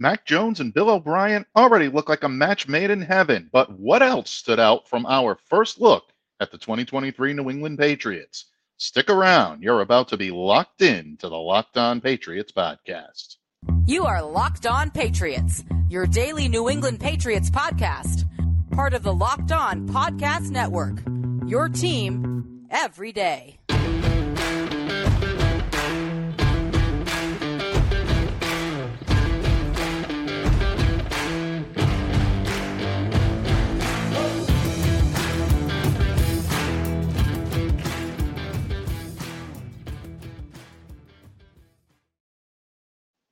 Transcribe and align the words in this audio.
Mac 0.00 0.24
Jones 0.24 0.60
and 0.60 0.72
Bill 0.72 0.90
O'Brien 0.90 1.44
already 1.56 1.88
look 1.88 2.08
like 2.08 2.22
a 2.22 2.28
match 2.28 2.68
made 2.68 2.90
in 2.90 3.02
heaven. 3.02 3.48
But 3.52 3.72
what 3.72 4.00
else 4.00 4.30
stood 4.30 4.60
out 4.60 4.88
from 4.88 5.04
our 5.06 5.36
first 5.46 5.80
look 5.80 6.12
at 6.38 6.52
the 6.52 6.58
2023 6.58 7.32
New 7.32 7.50
England 7.50 7.78
Patriots? 7.78 8.44
Stick 8.76 9.10
around. 9.10 9.60
You're 9.64 9.80
about 9.80 10.06
to 10.08 10.16
be 10.16 10.30
locked 10.30 10.82
in 10.82 11.16
to 11.16 11.28
the 11.28 11.36
Locked 11.36 11.76
On 11.78 12.00
Patriots 12.00 12.52
podcast. 12.52 13.36
You 13.86 14.04
are 14.04 14.22
Locked 14.22 14.66
On 14.68 14.88
Patriots, 14.88 15.64
your 15.90 16.06
daily 16.06 16.46
New 16.46 16.68
England 16.68 17.00
Patriots 17.00 17.50
podcast, 17.50 18.22
part 18.70 18.94
of 18.94 19.02
the 19.02 19.12
Locked 19.12 19.50
On 19.50 19.88
Podcast 19.88 20.52
Network. 20.52 21.02
Your 21.48 21.68
team 21.68 22.66
every 22.70 23.10
day. 23.10 23.58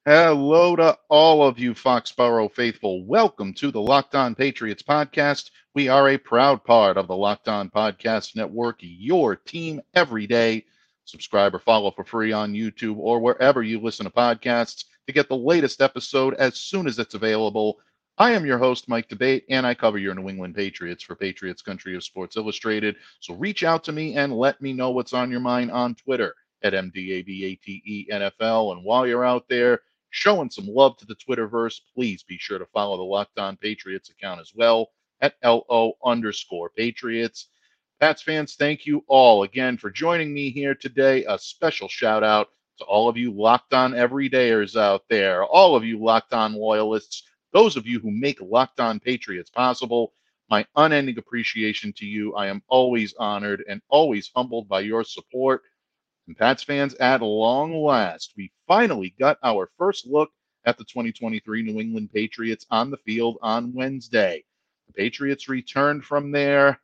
Hello 0.08 0.76
to 0.76 0.96
all 1.08 1.42
of 1.42 1.58
you 1.58 1.74
Foxborough 1.74 2.54
faithful. 2.54 3.04
Welcome 3.04 3.52
to 3.54 3.72
the 3.72 3.80
Locked 3.80 4.14
On 4.14 4.36
Patriots 4.36 4.80
podcast. 4.80 5.50
We 5.74 5.88
are 5.88 6.10
a 6.10 6.16
proud 6.16 6.62
part 6.62 6.96
of 6.96 7.08
the 7.08 7.16
Locked 7.16 7.48
On 7.48 7.68
Podcast 7.68 8.36
Network, 8.36 8.76
your 8.78 9.34
team 9.34 9.80
every 9.94 10.28
day. 10.28 10.64
Subscribe 11.06 11.56
or 11.56 11.58
follow 11.58 11.90
for 11.90 12.04
free 12.04 12.30
on 12.30 12.52
YouTube 12.52 12.98
or 12.98 13.18
wherever 13.18 13.64
you 13.64 13.80
listen 13.80 14.04
to 14.04 14.12
podcasts 14.12 14.84
to 15.08 15.12
get 15.12 15.28
the 15.28 15.36
latest 15.36 15.82
episode 15.82 16.34
as 16.34 16.54
soon 16.54 16.86
as 16.86 17.00
it's 17.00 17.14
available. 17.14 17.80
I 18.16 18.30
am 18.30 18.46
your 18.46 18.58
host, 18.58 18.88
Mike 18.88 19.08
D'Abate, 19.08 19.42
and 19.50 19.66
I 19.66 19.74
cover 19.74 19.98
your 19.98 20.14
New 20.14 20.28
England 20.28 20.54
Patriots 20.54 21.02
for 21.02 21.16
Patriots 21.16 21.62
Country 21.62 21.96
of 21.96 22.04
Sports 22.04 22.36
Illustrated. 22.36 22.94
So 23.18 23.34
reach 23.34 23.64
out 23.64 23.82
to 23.82 23.92
me 23.92 24.14
and 24.14 24.32
let 24.32 24.62
me 24.62 24.72
know 24.72 24.90
what's 24.90 25.14
on 25.14 25.32
your 25.32 25.40
mind 25.40 25.72
on 25.72 25.96
Twitter 25.96 26.32
at 26.62 26.74
MDABATE 26.74 28.08
NFL. 28.08 28.70
And 28.70 28.84
while 28.84 29.04
you're 29.04 29.24
out 29.24 29.48
there, 29.48 29.80
showing 30.10 30.50
some 30.50 30.66
love 30.66 30.96
to 30.98 31.06
the 31.06 31.16
Twitterverse, 31.16 31.80
please 31.94 32.22
be 32.22 32.38
sure 32.38 32.58
to 32.58 32.66
follow 32.66 32.96
the 32.96 33.02
Locked 33.02 33.38
On 33.38 33.56
Patriots 33.56 34.10
account 34.10 34.40
as 34.40 34.52
well 34.54 34.90
at 35.20 35.34
LO 35.44 35.94
underscore 36.04 36.70
Patriots. 36.70 37.48
Pats 38.00 38.22
fans, 38.22 38.54
thank 38.54 38.86
you 38.86 39.04
all 39.08 39.42
again 39.44 39.76
for 39.76 39.90
joining 39.90 40.32
me 40.32 40.50
here 40.50 40.74
today. 40.74 41.24
A 41.24 41.38
special 41.38 41.88
shout 41.88 42.22
out 42.22 42.48
to 42.78 42.84
all 42.84 43.08
of 43.08 43.16
you 43.16 43.32
Locked 43.32 43.72
On 43.72 43.92
Everydayers 43.92 44.78
out 44.78 45.04
there, 45.08 45.44
all 45.44 45.74
of 45.76 45.84
you 45.84 45.98
Locked 45.98 46.34
On 46.34 46.54
loyalists, 46.54 47.22
those 47.52 47.76
of 47.76 47.86
you 47.86 47.98
who 47.98 48.10
make 48.10 48.40
Locked 48.40 48.80
On 48.80 49.00
Patriots 49.00 49.50
possible. 49.50 50.12
My 50.50 50.64
unending 50.76 51.18
appreciation 51.18 51.92
to 51.94 52.06
you. 52.06 52.34
I 52.34 52.46
am 52.46 52.62
always 52.68 53.14
honored 53.18 53.64
and 53.68 53.80
always 53.88 54.30
humbled 54.36 54.68
by 54.68 54.80
your 54.80 55.02
support. 55.02 55.62
And 56.26 56.36
Pats 56.36 56.62
fans, 56.62 56.94
at 56.94 57.22
long 57.22 57.74
last, 57.74 58.32
we 58.36 58.50
finally 58.66 59.14
got 59.18 59.38
our 59.42 59.70
first 59.78 60.06
look 60.06 60.30
at 60.64 60.76
the 60.76 60.84
2023 60.84 61.62
New 61.62 61.80
England 61.80 62.10
Patriots 62.12 62.66
on 62.70 62.90
the 62.90 62.96
field 62.98 63.38
on 63.42 63.72
Wednesday. 63.72 64.44
The 64.88 64.92
Patriots 64.92 65.48
returned 65.48 66.04
from 66.04 66.32
their 66.32 66.80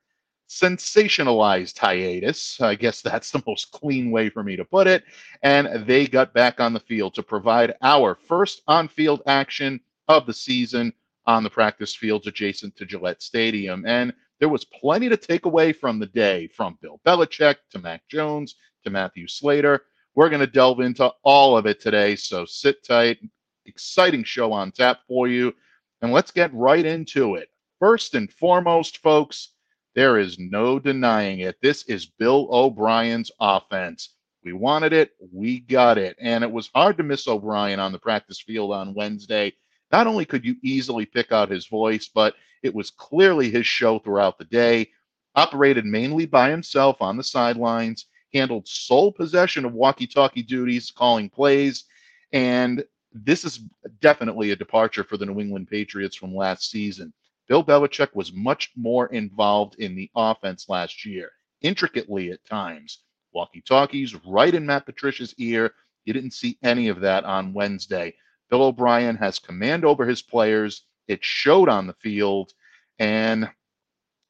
sensationalized 0.48 1.78
hiatus. 1.78 2.60
I 2.60 2.74
guess 2.76 3.00
that's 3.00 3.30
the 3.30 3.42
most 3.46 3.72
clean 3.72 4.10
way 4.10 4.28
for 4.28 4.44
me 4.44 4.54
to 4.54 4.64
put 4.64 4.86
it. 4.86 5.02
And 5.42 5.86
they 5.86 6.06
got 6.06 6.34
back 6.34 6.60
on 6.60 6.72
the 6.72 6.80
field 6.80 7.14
to 7.14 7.22
provide 7.22 7.74
our 7.82 8.14
first 8.14 8.62
on 8.68 8.86
field 8.86 9.22
action 9.26 9.80
of 10.08 10.26
the 10.26 10.34
season 10.34 10.92
on 11.26 11.42
the 11.42 11.50
practice 11.50 11.94
fields 11.94 12.26
adjacent 12.26 12.76
to 12.76 12.86
Gillette 12.86 13.22
Stadium. 13.22 13.84
And 13.86 14.12
there 14.40 14.48
was 14.48 14.64
plenty 14.64 15.08
to 15.08 15.16
take 15.16 15.46
away 15.46 15.72
from 15.72 15.98
the 15.98 16.06
day 16.06 16.48
from 16.48 16.78
Bill 16.82 17.00
Belichick 17.06 17.56
to 17.70 17.78
Mac 17.78 18.06
Jones 18.08 18.56
to 18.84 18.90
Matthew 18.90 19.26
Slater. 19.26 19.82
We're 20.14 20.28
going 20.28 20.40
to 20.40 20.46
delve 20.46 20.80
into 20.80 21.10
all 21.22 21.56
of 21.56 21.66
it 21.66 21.80
today. 21.80 22.16
So 22.16 22.44
sit 22.44 22.84
tight. 22.84 23.18
Exciting 23.66 24.24
show 24.24 24.52
on 24.52 24.72
tap 24.72 25.00
for 25.06 25.28
you. 25.28 25.54
And 26.02 26.12
let's 26.12 26.30
get 26.30 26.52
right 26.52 26.84
into 26.84 27.36
it. 27.36 27.48
First 27.78 28.14
and 28.14 28.30
foremost, 28.30 28.98
folks, 28.98 29.50
there 29.94 30.18
is 30.18 30.38
no 30.38 30.78
denying 30.78 31.40
it. 31.40 31.56
This 31.62 31.84
is 31.84 32.06
Bill 32.06 32.48
O'Brien's 32.50 33.30
offense. 33.40 34.14
We 34.44 34.52
wanted 34.52 34.92
it, 34.92 35.12
we 35.32 35.60
got 35.60 35.98
it. 35.98 36.16
And 36.20 36.42
it 36.42 36.50
was 36.50 36.70
hard 36.74 36.96
to 36.96 37.04
miss 37.04 37.28
O'Brien 37.28 37.78
on 37.78 37.92
the 37.92 37.98
practice 37.98 38.40
field 38.40 38.72
on 38.72 38.94
Wednesday. 38.94 39.52
Not 39.92 40.06
only 40.06 40.24
could 40.24 40.44
you 40.44 40.56
easily 40.62 41.06
pick 41.06 41.30
out 41.30 41.50
his 41.50 41.66
voice, 41.66 42.10
but 42.12 42.34
it 42.62 42.74
was 42.74 42.90
clearly 42.90 43.50
his 43.50 43.66
show 43.66 43.98
throughout 43.98 44.38
the 44.38 44.44
day. 44.44 44.90
Operated 45.34 45.84
mainly 45.84 46.26
by 46.26 46.50
himself 46.50 47.00
on 47.00 47.16
the 47.16 47.24
sidelines 47.24 48.06
handled 48.34 48.66
sole 48.66 49.12
possession 49.12 49.64
of 49.64 49.72
walkie 49.72 50.06
talkie 50.06 50.42
duties, 50.42 50.90
calling 50.90 51.28
plays. 51.28 51.84
And 52.32 52.84
this 53.12 53.44
is 53.44 53.60
definitely 54.00 54.50
a 54.50 54.56
departure 54.56 55.04
for 55.04 55.16
the 55.16 55.26
New 55.26 55.40
England 55.40 55.68
Patriots 55.68 56.16
from 56.16 56.34
last 56.34 56.70
season. 56.70 57.12
Bill 57.48 57.64
Belichick 57.64 58.14
was 58.14 58.32
much 58.32 58.70
more 58.76 59.06
involved 59.08 59.74
in 59.78 59.94
the 59.94 60.10
offense 60.16 60.68
last 60.68 61.04
year, 61.04 61.30
intricately 61.60 62.30
at 62.30 62.44
times. 62.44 63.00
Walkie 63.32 63.62
talkies 63.62 64.14
right 64.26 64.54
in 64.54 64.64
Matt 64.64 64.86
Patricia's 64.86 65.34
ear. 65.38 65.72
You 66.04 66.12
didn't 66.12 66.32
see 66.32 66.58
any 66.62 66.88
of 66.88 67.00
that 67.00 67.24
on 67.24 67.52
Wednesday. 67.52 68.14
Bill 68.50 68.64
O'Brien 68.64 69.16
has 69.16 69.38
command 69.38 69.84
over 69.84 70.06
his 70.06 70.22
players. 70.22 70.84
It 71.08 71.24
showed 71.24 71.68
on 71.68 71.86
the 71.86 71.94
field. 71.94 72.52
And 72.98 73.50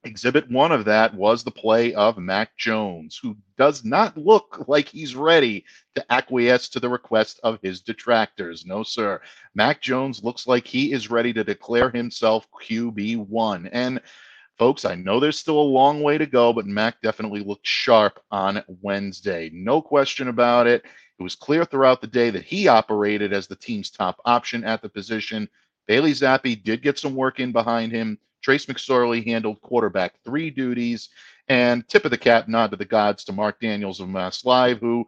Exhibit 0.05 0.51
one 0.51 0.73
of 0.73 0.85
that 0.85 1.15
was 1.15 1.45
the 1.45 1.51
play 1.51 1.95
of 1.95 2.19
Mac 2.19 2.57
Jones, 2.57 3.21
who 3.23 3.37
does 3.57 3.85
not 3.85 4.17
look 4.17 4.65
like 4.67 4.89
he's 4.89 5.15
ready 5.15 5.65
to 5.95 6.13
acquiesce 6.13 6.69
to 6.71 6.81
the 6.81 6.89
request 6.89 7.39
of 7.45 7.61
his 7.63 7.81
detractors. 7.81 8.67
No, 8.67 8.83
sir. 8.83 9.21
Mac 9.55 9.81
Jones 9.81 10.25
looks 10.25 10.49
like 10.49 10.67
he 10.67 10.93
is 10.93 11.11
ready 11.11 11.33
to 11.33 11.45
declare 11.45 11.89
himself 11.89 12.49
QB1. 12.51 13.69
And 13.73 14.01
folks, 14.59 14.85
I 14.85 14.97
know 14.97 15.21
there's 15.21 15.39
still 15.39 15.61
a 15.61 15.63
long 15.63 16.03
way 16.03 16.19
to 16.19 16.27
go, 16.27 16.53
but 16.53 16.67
Mac 16.67 17.01
definitely 17.01 17.45
looked 17.45 17.67
sharp 17.67 18.21
on 18.33 18.65
Wednesday. 18.81 19.51
No 19.53 19.81
question 19.81 20.27
about 20.27 20.67
it. 20.67 20.85
It 21.19 21.23
was 21.23 21.37
clear 21.37 21.65
throughout 21.65 22.01
the 22.01 22.09
day 22.09 22.31
that 22.31 22.45
he 22.45 22.67
operated 22.67 23.33
as 23.33 23.47
the 23.47 23.55
team's 23.55 23.91
top 23.91 24.21
option 24.25 24.65
at 24.65 24.83
the 24.83 24.89
position. 24.89 25.49
Bailey 25.87 26.13
Zappe 26.13 26.65
did 26.65 26.83
get 26.83 26.99
some 26.99 27.15
work 27.15 27.39
in 27.39 27.53
behind 27.53 27.93
him. 27.93 28.19
Trace 28.43 28.67
McSorley 28.67 29.25
handled 29.25 29.61
quarterback 29.63 30.15
three 30.25 30.51
duties. 30.51 31.09
And 31.49 31.87
tip 31.89 32.05
of 32.05 32.11
the 32.11 32.19
cap 32.19 32.49
nod 32.49 32.71
to 32.71 32.77
the 32.77 32.85
gods 32.85 33.25
to 33.25 33.33
Mark 33.33 33.61
Daniels 33.61 34.01
of 34.01 34.09
Mass 34.09 34.45
Live, 34.45 34.79
who 34.79 35.07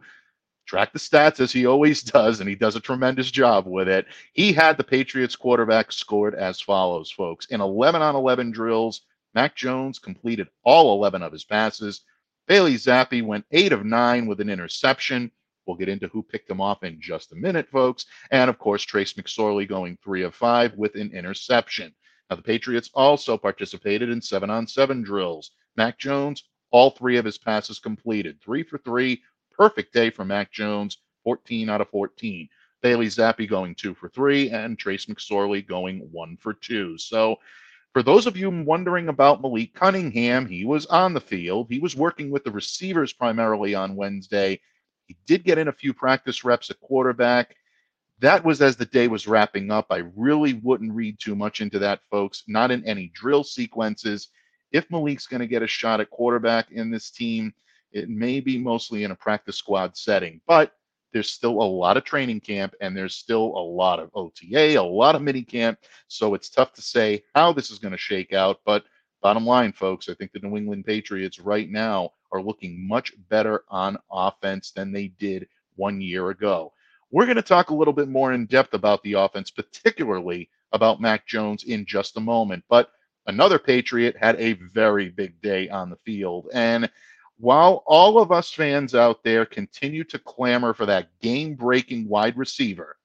tracked 0.65 0.93
the 0.93 0.99
stats 0.99 1.39
as 1.39 1.51
he 1.51 1.65
always 1.65 2.01
does, 2.03 2.39
and 2.39 2.49
he 2.49 2.55
does 2.55 2.75
a 2.75 2.81
tremendous 2.81 3.31
job 3.31 3.67
with 3.67 3.87
it. 3.87 4.05
He 4.33 4.51
had 4.51 4.77
the 4.77 4.83
Patriots 4.83 5.35
quarterback 5.35 5.91
scored 5.91 6.35
as 6.35 6.59
follows, 6.59 7.11
folks. 7.11 7.45
In 7.47 7.61
11 7.61 8.01
on 8.01 8.15
11 8.15 8.51
drills, 8.51 9.01
Mac 9.33 9.55
Jones 9.55 9.99
completed 9.99 10.47
all 10.63 10.95
11 10.95 11.21
of 11.21 11.31
his 11.31 11.43
passes. 11.43 12.01
Bailey 12.47 12.75
Zappe 12.75 13.25
went 13.25 13.45
8 13.51 13.73
of 13.73 13.85
9 13.85 14.27
with 14.27 14.39
an 14.39 14.49
interception. 14.49 15.31
We'll 15.65 15.77
get 15.77 15.89
into 15.89 16.07
who 16.09 16.21
picked 16.21 16.49
him 16.49 16.61
off 16.61 16.83
in 16.83 17.01
just 17.01 17.31
a 17.31 17.35
minute, 17.35 17.67
folks. 17.69 18.05
And 18.31 18.49
of 18.49 18.59
course, 18.59 18.83
Trace 18.83 19.13
McSorley 19.13 19.67
going 19.67 19.97
3 20.03 20.23
of 20.23 20.35
5 20.35 20.75
with 20.75 20.95
an 20.95 21.11
interception. 21.11 21.93
Now, 22.29 22.37
the 22.37 22.41
Patriots 22.41 22.89
also 22.93 23.37
participated 23.37 24.09
in 24.09 24.21
seven 24.21 24.49
on 24.49 24.67
seven 24.67 25.03
drills. 25.03 25.51
Mac 25.77 25.99
Jones, 25.99 26.43
all 26.71 26.89
three 26.89 27.17
of 27.17 27.25
his 27.25 27.37
passes 27.37 27.79
completed. 27.79 28.41
Three 28.41 28.63
for 28.63 28.77
three. 28.79 29.21
Perfect 29.51 29.93
day 29.93 30.09
for 30.09 30.25
Mac 30.25 30.51
Jones, 30.51 30.97
14 31.23 31.69
out 31.69 31.81
of 31.81 31.89
14. 31.89 32.49
Bailey 32.81 33.07
Zappe 33.07 33.47
going 33.47 33.73
two 33.73 33.93
for 33.93 34.09
three, 34.09 34.49
and 34.49 34.77
Trace 34.77 35.05
McSorley 35.05 35.65
going 35.65 35.99
one 36.11 36.37
for 36.37 36.53
two. 36.53 36.97
So, 36.97 37.37
for 37.93 38.03
those 38.03 38.27
of 38.27 38.35
you 38.35 38.49
wondering 38.49 39.07
about 39.07 39.41
Malik 39.41 39.73
Cunningham, 39.73 40.45
he 40.45 40.65
was 40.65 40.85
on 40.87 41.13
the 41.13 41.21
field. 41.21 41.67
He 41.69 41.79
was 41.79 41.95
working 41.95 42.29
with 42.29 42.43
the 42.43 42.51
receivers 42.51 43.13
primarily 43.13 43.73
on 43.73 43.95
Wednesday. 43.95 44.59
He 45.05 45.15
did 45.25 45.45
get 45.45 45.57
in 45.57 45.69
a 45.69 45.73
few 45.73 45.93
practice 45.93 46.43
reps 46.43 46.69
at 46.69 46.79
quarterback 46.81 47.55
that 48.25 48.43
was 48.43 48.61
as 48.61 48.75
the 48.75 48.85
day 48.85 49.07
was 49.07 49.27
wrapping 49.27 49.71
up. 49.71 49.87
I 49.91 50.03
really 50.15 50.53
wouldn't 50.53 50.93
read 50.93 51.19
too 51.19 51.35
much 51.35 51.61
into 51.61 51.79
that, 51.79 52.01
folks. 52.09 52.43
Not 52.47 52.71
in 52.71 52.83
any 52.85 53.11
drill 53.13 53.43
sequences. 53.43 54.29
If 54.71 54.89
Malik's 54.89 55.27
going 55.27 55.41
to 55.41 55.47
get 55.47 55.61
a 55.61 55.67
shot 55.67 55.99
at 55.99 56.09
quarterback 56.09 56.71
in 56.71 56.89
this 56.89 57.11
team, 57.11 57.53
it 57.91 58.09
may 58.09 58.39
be 58.39 58.57
mostly 58.57 59.03
in 59.03 59.11
a 59.11 59.15
practice 59.15 59.57
squad 59.57 59.95
setting, 59.95 60.41
but 60.47 60.73
there's 61.13 61.29
still 61.29 61.61
a 61.61 61.63
lot 61.63 61.95
of 61.95 62.03
training 62.03 62.41
camp 62.41 62.73
and 62.81 62.97
there's 62.97 63.15
still 63.15 63.53
a 63.55 63.63
lot 63.63 63.99
of 63.99 64.09
OTA, 64.15 64.75
a 64.75 64.81
lot 64.81 65.15
of 65.15 65.21
mini 65.21 65.43
camp. 65.43 65.79
So 66.07 66.33
it's 66.33 66.49
tough 66.49 66.73
to 66.73 66.81
say 66.81 67.23
how 67.35 67.53
this 67.53 67.71
is 67.71 67.79
going 67.79 67.93
to 67.93 67.97
shake 67.97 68.33
out. 68.33 68.59
But 68.65 68.83
bottom 69.21 69.45
line, 69.45 69.71
folks, 69.71 70.09
I 70.09 70.13
think 70.15 70.33
the 70.33 70.39
New 70.39 70.57
England 70.57 70.85
Patriots 70.85 71.39
right 71.39 71.69
now 71.69 72.11
are 72.33 72.41
looking 72.41 72.85
much 72.85 73.13
better 73.29 73.63
on 73.69 73.97
offense 74.11 74.71
than 74.71 74.91
they 74.91 75.07
did 75.07 75.47
one 75.75 76.01
year 76.01 76.31
ago. 76.31 76.73
We're 77.11 77.25
going 77.25 77.35
to 77.37 77.41
talk 77.41 77.69
a 77.69 77.75
little 77.75 77.93
bit 77.93 78.09
more 78.09 78.33
in 78.33 78.45
depth 78.45 78.73
about 78.73 79.03
the 79.03 79.13
offense, 79.13 79.51
particularly 79.51 80.49
about 80.71 81.01
Mac 81.01 81.25
Jones 81.25 81.63
in 81.63 81.85
just 81.85 82.17
a 82.17 82.21
moment. 82.21 82.63
But 82.69 82.89
another 83.27 83.59
Patriot 83.59 84.15
had 84.19 84.39
a 84.39 84.53
very 84.53 85.09
big 85.09 85.39
day 85.41 85.69
on 85.69 85.89
the 85.89 85.97
field. 85.97 86.49
And 86.53 86.89
while 87.37 87.83
all 87.85 88.19
of 88.19 88.31
us 88.31 88.51
fans 88.51 88.95
out 88.95 89.23
there 89.23 89.45
continue 89.45 90.03
to 90.05 90.19
clamor 90.19 90.73
for 90.73 90.85
that 90.85 91.09
game 91.21 91.55
breaking 91.55 92.07
wide 92.07 92.37
receiver, 92.37 92.97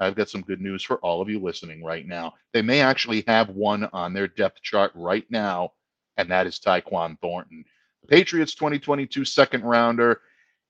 I've 0.00 0.16
got 0.16 0.28
some 0.28 0.42
good 0.42 0.60
news 0.60 0.82
for 0.82 0.96
all 0.98 1.22
of 1.22 1.28
you 1.28 1.38
listening 1.38 1.82
right 1.84 2.06
now. 2.06 2.34
They 2.52 2.62
may 2.62 2.80
actually 2.80 3.24
have 3.28 3.50
one 3.50 3.88
on 3.92 4.12
their 4.12 4.26
depth 4.26 4.60
chart 4.62 4.90
right 4.94 5.24
now, 5.30 5.72
and 6.16 6.30
that 6.30 6.46
is 6.46 6.58
Tyquan 6.58 7.18
Thornton. 7.20 7.64
The 8.02 8.08
Patriots 8.08 8.54
2022 8.54 9.24
second 9.24 9.62
rounder 9.62 10.20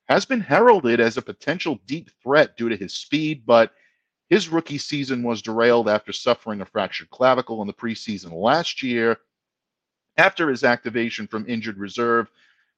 has 0.09 0.25
been 0.25 0.41
heralded 0.41 1.01
as 1.01 1.17
a 1.17 1.23
potential 1.23 1.81
deep 1.87 2.11
threat 2.23 2.57
due 2.57 2.69
to 2.69 2.77
his 2.77 2.95
speed, 2.95 3.45
but 3.47 3.73
his 4.29 4.49
rookie 4.49 4.79
season 4.79 5.23
was 5.23 5.43
derailed 5.43 5.89
after 5.89 6.13
suffering 6.13 6.61
a 6.61 6.67
fractured 6.67 7.11
clavicle 7.11 7.61
in 7.61 7.67
the 7.67 7.73
preseason 7.73 8.33
last 8.33 8.83
year. 8.83 9.19
After 10.17 10.49
his 10.49 10.65
activation 10.65 11.27
from 11.27 11.49
injured 11.49 11.79
reserve, 11.79 12.31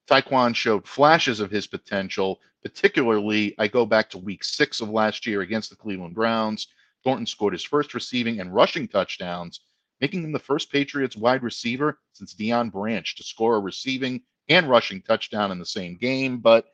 Tyquan 0.08 0.54
showed 0.54 0.86
flashes 0.86 1.40
of 1.40 1.50
his 1.50 1.66
potential. 1.66 2.40
Particularly, 2.62 3.54
I 3.58 3.68
go 3.68 3.84
back 3.86 4.08
to 4.10 4.18
week 4.18 4.44
six 4.44 4.80
of 4.80 4.90
last 4.90 5.26
year 5.26 5.40
against 5.40 5.70
the 5.70 5.76
Cleveland 5.76 6.14
Browns. 6.14 6.68
Thornton 7.04 7.26
scored 7.26 7.52
his 7.52 7.64
first 7.64 7.94
receiving 7.94 8.40
and 8.40 8.54
rushing 8.54 8.88
touchdowns, 8.88 9.60
making 10.00 10.24
him 10.24 10.32
the 10.32 10.38
first 10.38 10.70
Patriots 10.72 11.16
wide 11.16 11.42
receiver 11.42 11.98
since 12.12 12.34
Deion 12.34 12.72
Branch 12.72 13.14
to 13.16 13.22
score 13.22 13.56
a 13.56 13.60
receiving 13.60 14.22
and 14.48 14.68
rushing 14.68 15.02
touchdown 15.02 15.50
in 15.52 15.58
the 15.58 15.66
same 15.66 15.96
game. 15.96 16.38
But 16.38 16.66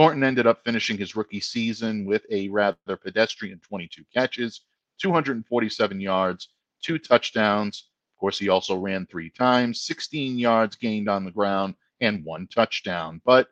Thornton 0.00 0.24
ended 0.24 0.46
up 0.46 0.64
finishing 0.64 0.96
his 0.96 1.14
rookie 1.14 1.40
season 1.42 2.06
with 2.06 2.24
a 2.30 2.48
rather 2.48 2.96
pedestrian 2.96 3.60
22 3.60 4.02
catches, 4.14 4.62
247 4.98 6.00
yards, 6.00 6.48
two 6.82 6.98
touchdowns. 6.98 7.90
Of 8.14 8.18
course, 8.18 8.38
he 8.38 8.48
also 8.48 8.76
ran 8.76 9.04
three 9.04 9.28
times, 9.28 9.82
16 9.82 10.38
yards 10.38 10.74
gained 10.74 11.10
on 11.10 11.26
the 11.26 11.30
ground, 11.30 11.74
and 12.00 12.24
one 12.24 12.46
touchdown. 12.46 13.20
But 13.26 13.48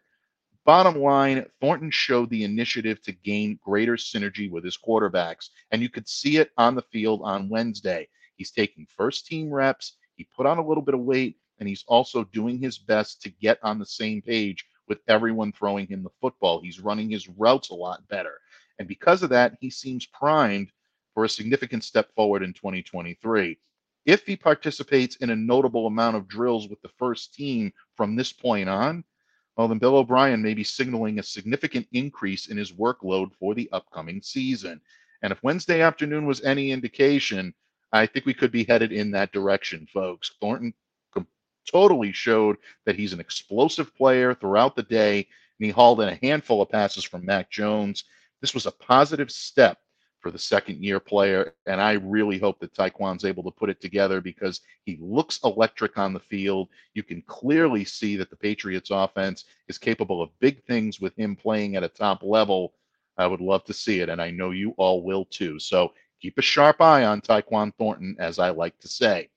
bottom 0.65 1.03
line, 1.03 1.45
Thornton 1.61 1.91
showed 1.91 2.31
the 2.31 2.45
initiative 2.45 3.03
to 3.03 3.13
gain 3.13 3.61
greater 3.63 3.97
synergy 3.97 4.51
with 4.51 4.65
his 4.65 4.79
quarterbacks, 4.79 5.51
and 5.71 5.83
you 5.83 5.91
could 5.91 6.09
see 6.09 6.39
it 6.39 6.51
on 6.57 6.75
the 6.75 6.81
field 6.91 7.21
on 7.25 7.51
Wednesday. 7.51 8.09
He's 8.37 8.53
taking 8.53 8.87
first 8.97 9.27
team 9.27 9.53
reps, 9.53 9.99
he 10.15 10.27
put 10.35 10.47
on 10.47 10.57
a 10.57 10.67
little 10.67 10.83
bit 10.83 10.95
of 10.95 11.01
weight, 11.01 11.37
and 11.59 11.69
he's 11.69 11.85
also 11.87 12.25
doing 12.25 12.57
his 12.57 12.79
best 12.79 13.21
to 13.21 13.29
get 13.29 13.59
on 13.63 13.79
the 13.79 13.85
same 13.85 14.23
page 14.23 14.65
with 14.89 15.01
everyone 15.09 15.53
throwing 15.53 15.87
him 15.87 16.03
the 16.03 16.11
football. 16.21 16.61
He's 16.61 16.81
running 16.81 17.11
his 17.11 17.29
routes 17.29 17.71
a 17.71 17.75
lot 17.75 18.07
better. 18.09 18.41
And 18.79 18.89
because 18.89 19.23
of 19.23 19.31
that, 19.31 19.57
he 19.61 19.71
seems 19.71 20.07
primed 20.07 20.71
for 21.15 21.25
a 21.25 21.29
significant 21.29 21.85
step 21.85 22.15
forward 22.15 22.43
in 22.43 22.53
2023. 22.53 23.59
If 24.07 24.25
he 24.25 24.37
participates 24.37 25.17
in 25.17 25.31
a 25.31 25.37
notable 25.37 25.87
amount 25.87 26.17
of 26.17 26.29
drills 26.29 26.69
with 26.69 26.81
the 26.81 26.91
first 26.99 27.35
team 27.35 27.73
from 27.97 28.17
this 28.17 28.33
point 28.33 28.69
on, 28.69 29.05
well, 29.57 29.67
then 29.67 29.79
Bill 29.79 29.97
O'Brien 29.97 30.41
may 30.41 30.55
be 30.55 30.63
signaling 30.63 31.19
a 31.19 31.23
significant 31.23 31.89
increase 31.93 32.47
in 32.47 32.57
his 32.57 32.73
workload 32.73 33.33
for 33.35 33.55
the 33.55 33.69
upcoming 33.73 34.23
season. 34.23 34.81
And 35.23 35.33
if 35.33 35.43
Wednesday 35.43 35.81
afternoon 35.81 36.27
was 36.27 36.45
any 36.45 36.71
indication, 36.71 37.53
I 37.93 38.07
think 38.07 38.25
we 38.25 38.35
could 38.35 38.53
be 38.53 38.65
headed 38.65 38.93
in 38.93 39.11
that 39.11 39.33
direction, 39.33 39.89
folks. 39.93 40.33
Thornton 40.41 40.73
totally 41.71 42.13
showed 42.13 42.57
that 42.87 42.97
he's 42.97 43.13
an 43.13 43.21
explosive 43.21 43.95
player 43.97 44.35
throughout 44.35 44.77
the 44.77 44.83
day, 44.83 45.19
and 45.19 45.67
he 45.67 45.71
hauled 45.71 46.01
in 46.01 46.09
a 46.09 46.19
handful 46.23 46.63
of 46.63 46.71
passes 46.71 47.05
from 47.05 47.25
Mac 47.25 47.51
Jones. 47.51 48.05
This 48.41 48.55
was 48.55 48.67
a 48.67 48.73
positive 48.73 49.31
step 49.31 49.79
for 50.21 50.31
the 50.31 50.39
second 50.39 50.83
year 50.83 50.99
player, 50.99 51.55
and 51.67 51.81
I 51.81 51.93
really 51.93 52.39
hope 52.39 52.59
that 52.61 52.75
Tyquan's 52.75 53.25
able 53.25 53.45
to 53.45 53.51
put 53.51 53.71
it 53.71 53.81
together 53.81 54.21
because 54.21 54.61
he 54.85 54.99
looks 55.01 55.41
electric 55.45 55.97
on 55.97 56.13
the 56.13 56.21
field. 56.21 56.69
You 56.95 57.03
can 57.03 57.23
clearly 57.23 57.85
see 57.85 58.17
that 58.17 58.29
the 58.31 58.37
Patriots 58.37 58.91
offense 58.91 59.45
is 59.69 59.79
capable 59.79 60.21
of 60.21 60.37
big 60.41 60.65
things 60.65 61.01
with 61.01 61.17
him 61.17 61.37
playing 61.37 61.77
at 61.77 61.85
a 61.85 61.89
top 61.89 62.23
level. 62.23 62.75
I 63.17 63.27
would 63.27 63.41
love 63.41 63.65
to 63.65 63.73
see 63.73 64.01
it, 64.01 64.09
and 64.09 64.21
I 64.21 64.31
know 64.31 64.51
you 64.51 64.75
all 64.77 65.03
will 65.03 65.25
too. 65.25 65.59
So 65.59 65.93
keep 66.21 66.39
a 66.39 66.43
sharp 66.43 66.81
eye 66.81 67.05
on 67.05 67.21
Tyquan 67.21 67.73
Thornton, 67.77 68.17
as 68.19 68.39
I 68.39 68.51
like 68.51 68.79
to 68.81 68.89
say. 68.89 69.29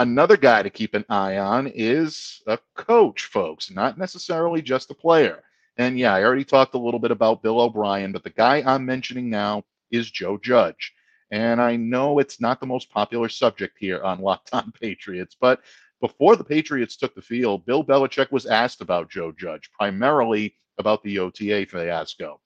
Another 0.00 0.38
guy 0.38 0.62
to 0.62 0.70
keep 0.70 0.94
an 0.94 1.04
eye 1.10 1.36
on 1.36 1.66
is 1.66 2.40
a 2.46 2.58
coach, 2.74 3.24
folks, 3.26 3.70
not 3.70 3.98
necessarily 3.98 4.62
just 4.62 4.90
a 4.90 4.94
player. 4.94 5.42
And 5.76 5.98
yeah, 5.98 6.14
I 6.14 6.24
already 6.24 6.46
talked 6.46 6.72
a 6.72 6.78
little 6.78 6.98
bit 6.98 7.10
about 7.10 7.42
Bill 7.42 7.60
O'Brien, 7.60 8.10
but 8.10 8.24
the 8.24 8.30
guy 8.30 8.62
I'm 8.64 8.86
mentioning 8.86 9.28
now 9.28 9.62
is 9.90 10.10
Joe 10.10 10.38
Judge. 10.38 10.94
And 11.30 11.60
I 11.60 11.76
know 11.76 12.18
it's 12.18 12.40
not 12.40 12.60
the 12.60 12.66
most 12.66 12.90
popular 12.90 13.28
subject 13.28 13.76
here 13.78 14.02
on 14.02 14.20
Locked 14.22 14.48
On 14.54 14.72
Patriots, 14.72 15.36
but 15.38 15.60
before 16.00 16.34
the 16.34 16.44
Patriots 16.44 16.96
took 16.96 17.14
the 17.14 17.20
field, 17.20 17.66
Bill 17.66 17.84
Belichick 17.84 18.32
was 18.32 18.46
asked 18.46 18.80
about 18.80 19.10
Joe 19.10 19.32
Judge, 19.32 19.70
primarily 19.78 20.54
about 20.78 21.02
the 21.02 21.18
OTA 21.18 21.66
fiasco. 21.66 22.40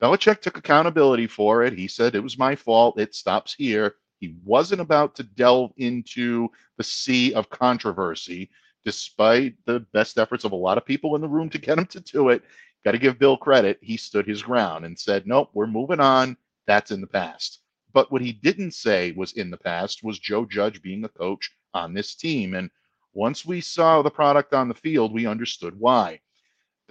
Belichick 0.00 0.40
took 0.40 0.56
accountability 0.56 1.26
for 1.26 1.64
it. 1.64 1.72
He 1.72 1.88
said, 1.88 2.14
It 2.14 2.22
was 2.22 2.38
my 2.38 2.54
fault. 2.54 3.00
It 3.00 3.12
stops 3.12 3.54
here. 3.54 3.96
He 4.20 4.36
wasn't 4.44 4.80
about 4.80 5.14
to 5.16 5.22
delve 5.22 5.72
into 5.76 6.48
the 6.78 6.84
sea 6.84 7.34
of 7.34 7.50
controversy, 7.50 8.50
despite 8.84 9.54
the 9.66 9.80
best 9.92 10.18
efforts 10.18 10.44
of 10.44 10.52
a 10.52 10.56
lot 10.56 10.78
of 10.78 10.86
people 10.86 11.14
in 11.14 11.20
the 11.20 11.28
room 11.28 11.50
to 11.50 11.58
get 11.58 11.78
him 11.78 11.86
to 11.86 12.00
do 12.00 12.30
it. 12.30 12.42
Got 12.84 12.92
to 12.92 12.98
give 12.98 13.18
Bill 13.18 13.36
credit. 13.36 13.78
He 13.82 13.96
stood 13.96 14.26
his 14.26 14.42
ground 14.42 14.84
and 14.84 14.98
said, 14.98 15.26
Nope, 15.26 15.50
we're 15.52 15.66
moving 15.66 16.00
on. 16.00 16.36
That's 16.66 16.90
in 16.90 17.00
the 17.00 17.06
past. 17.06 17.60
But 17.92 18.12
what 18.12 18.22
he 18.22 18.32
didn't 18.32 18.72
say 18.72 19.12
was 19.12 19.32
in 19.32 19.50
the 19.50 19.56
past 19.56 20.04
was 20.04 20.18
Joe 20.18 20.44
Judge 20.44 20.82
being 20.82 21.04
a 21.04 21.08
coach 21.08 21.50
on 21.74 21.94
this 21.94 22.14
team. 22.14 22.54
And 22.54 22.70
once 23.12 23.44
we 23.44 23.60
saw 23.60 24.02
the 24.02 24.10
product 24.10 24.54
on 24.54 24.68
the 24.68 24.74
field, 24.74 25.12
we 25.12 25.26
understood 25.26 25.78
why. 25.78 26.20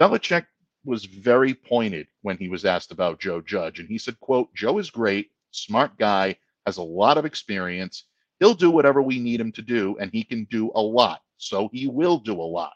Belichick 0.00 0.46
was 0.84 1.04
very 1.04 1.54
pointed 1.54 2.08
when 2.22 2.36
he 2.36 2.48
was 2.48 2.64
asked 2.64 2.92
about 2.92 3.20
Joe 3.20 3.40
Judge. 3.40 3.80
And 3.80 3.88
he 3.88 3.98
said, 3.98 4.18
quote, 4.20 4.52
Joe 4.54 4.78
is 4.78 4.90
great, 4.90 5.30
smart 5.50 5.96
guy, 5.98 6.36
has 6.66 6.76
a 6.76 6.82
lot 6.82 7.16
of 7.16 7.24
experience. 7.24 8.04
He'll 8.40 8.54
do 8.54 8.70
whatever 8.70 9.00
we 9.00 9.18
need 9.18 9.40
him 9.40 9.52
to 9.52 9.62
do, 9.62 9.96
and 9.98 10.10
he 10.10 10.22
can 10.22 10.44
do 10.50 10.70
a 10.74 10.80
lot. 10.80 11.22
So 11.38 11.70
he 11.72 11.86
will 11.86 12.18
do 12.18 12.34
a 12.34 12.42
lot. 12.42 12.74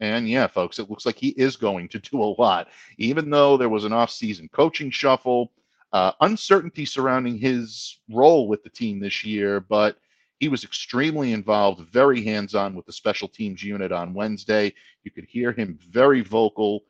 And 0.00 0.28
yeah, 0.28 0.48
folks, 0.48 0.78
it 0.78 0.90
looks 0.90 1.06
like 1.06 1.16
he 1.16 1.28
is 1.28 1.56
going 1.56 1.88
to 1.90 1.98
do 2.10 2.22
a 2.22 2.34
lot. 2.38 2.68
Even 2.98 3.30
though 3.30 3.56
there 3.56 3.68
was 3.68 3.84
an 3.84 3.92
off-season 3.92 4.50
coaching 4.52 4.90
shuffle, 4.90 5.52
uh, 5.92 6.12
uncertainty 6.20 6.84
surrounding 6.84 7.38
his 7.38 7.98
role 8.10 8.48
with 8.48 8.62
the 8.64 8.70
team 8.70 8.98
this 8.98 9.24
year, 9.24 9.60
but 9.60 9.98
he 10.40 10.48
was 10.48 10.64
extremely 10.64 11.32
involved, 11.32 11.88
very 11.92 12.24
hands 12.24 12.54
on 12.54 12.74
with 12.74 12.84
the 12.86 12.92
special 12.92 13.28
teams 13.28 13.62
unit 13.62 13.92
on 13.92 14.12
Wednesday. 14.12 14.74
You 15.04 15.10
could 15.12 15.26
hear 15.26 15.52
him 15.52 15.78
very 15.88 16.20
vocal, 16.22 16.82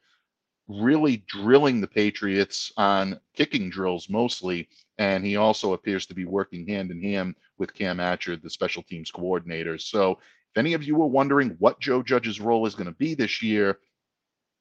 really 0.69 1.25
drilling 1.29 1.81
the 1.81 1.87
Patriots 1.87 2.73
on 2.77 3.19
kicking 3.35 3.69
drills 3.69 4.09
mostly 4.09 4.69
and 4.99 5.25
he 5.25 5.37
also 5.37 5.73
appears 5.73 6.07
to 6.07 6.15
be 6.15 6.25
working 6.25 6.67
hand 6.67 6.91
in 6.91 7.03
hand 7.03 7.35
with 7.59 7.75
Cam 7.75 7.99
Achord, 7.99 8.43
the 8.43 8.51
special 8.51 8.83
teams 8.83 9.11
coordinator. 9.11 9.79
So, 9.79 10.13
if 10.13 10.59
any 10.59 10.75
of 10.75 10.85
you 10.85 10.97
were 10.97 11.07
wondering 11.07 11.57
what 11.59 11.81
Joe 11.81 12.03
Judge's 12.03 12.41
role 12.41 12.67
is 12.67 12.75
going 12.75 12.87
to 12.87 12.93
be 12.93 13.15
this 13.15 13.43
year, 13.43 13.79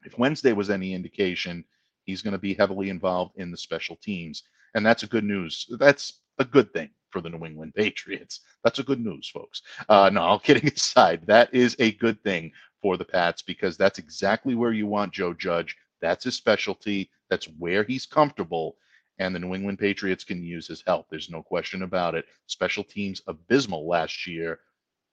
if 0.03 0.17
Wednesday 0.17 0.53
was 0.53 0.69
any 0.69 0.93
indication, 0.93 1.65
he's 2.05 2.21
going 2.21 2.31
to 2.31 2.39
be 2.39 2.53
heavily 2.53 2.89
involved 2.89 3.33
in 3.35 3.51
the 3.51 3.57
special 3.57 3.97
teams. 3.97 4.43
And 4.73 4.85
that's 4.85 5.03
a 5.03 5.07
good 5.07 5.25
news. 5.25 5.67
That's 5.79 6.21
a 6.39 6.45
good 6.45 6.71
thing 6.73 6.89
for 7.09 7.19
the 7.21 7.29
New 7.29 7.45
England 7.45 7.73
Patriots. 7.75 8.39
That's 8.63 8.79
a 8.79 8.83
good 8.83 8.99
news, 8.99 9.29
folks. 9.29 9.61
Uh, 9.89 10.09
no, 10.11 10.21
all 10.21 10.39
kidding 10.39 10.71
aside, 10.73 11.27
that 11.27 11.53
is 11.53 11.75
a 11.79 11.91
good 11.93 12.23
thing 12.23 12.51
for 12.81 12.95
the 12.95 13.05
Pats 13.05 13.41
because 13.41 13.75
that's 13.75 13.99
exactly 13.99 14.55
where 14.55 14.71
you 14.71 14.87
want 14.87 15.13
Joe 15.13 15.33
Judge. 15.33 15.75
That's 16.01 16.25
his 16.25 16.35
specialty. 16.35 17.09
That's 17.29 17.45
where 17.57 17.83
he's 17.83 18.05
comfortable 18.05 18.75
and 19.21 19.35
the 19.35 19.39
New 19.39 19.53
England 19.53 19.77
Patriots 19.77 20.23
can 20.23 20.43
use 20.43 20.67
his 20.67 20.83
help. 20.85 21.07
There's 21.09 21.29
no 21.29 21.43
question 21.43 21.83
about 21.83 22.15
it. 22.15 22.25
Special 22.47 22.83
teams 22.83 23.21
abysmal 23.27 23.87
last 23.87 24.25
year. 24.25 24.59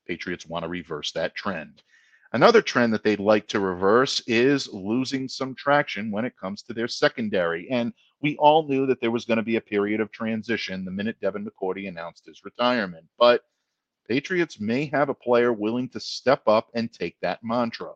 Patriots 0.06 0.46
want 0.46 0.62
to 0.62 0.68
reverse 0.68 1.12
that 1.12 1.34
trend. 1.34 1.82
Another 2.32 2.62
trend 2.62 2.94
that 2.94 3.04
they'd 3.04 3.20
like 3.20 3.46
to 3.48 3.60
reverse 3.60 4.20
is 4.26 4.72
losing 4.72 5.28
some 5.28 5.54
traction 5.54 6.10
when 6.10 6.24
it 6.24 6.38
comes 6.38 6.62
to 6.62 6.72
their 6.72 6.88
secondary. 6.88 7.68
And 7.70 7.92
we 8.22 8.36
all 8.36 8.66
knew 8.66 8.86
that 8.86 9.00
there 9.00 9.10
was 9.10 9.26
going 9.26 9.36
to 9.36 9.42
be 9.42 9.56
a 9.56 9.60
period 9.60 10.00
of 10.00 10.10
transition 10.10 10.86
the 10.86 10.90
minute 10.90 11.20
Devin 11.20 11.46
McCourty 11.46 11.88
announced 11.88 12.24
his 12.24 12.44
retirement. 12.44 13.06
But 13.18 13.42
Patriots 14.08 14.58
may 14.58 14.86
have 14.86 15.10
a 15.10 15.14
player 15.14 15.52
willing 15.52 15.90
to 15.90 16.00
step 16.00 16.42
up 16.46 16.68
and 16.74 16.90
take 16.90 17.16
that 17.20 17.40
mantra. 17.42 17.92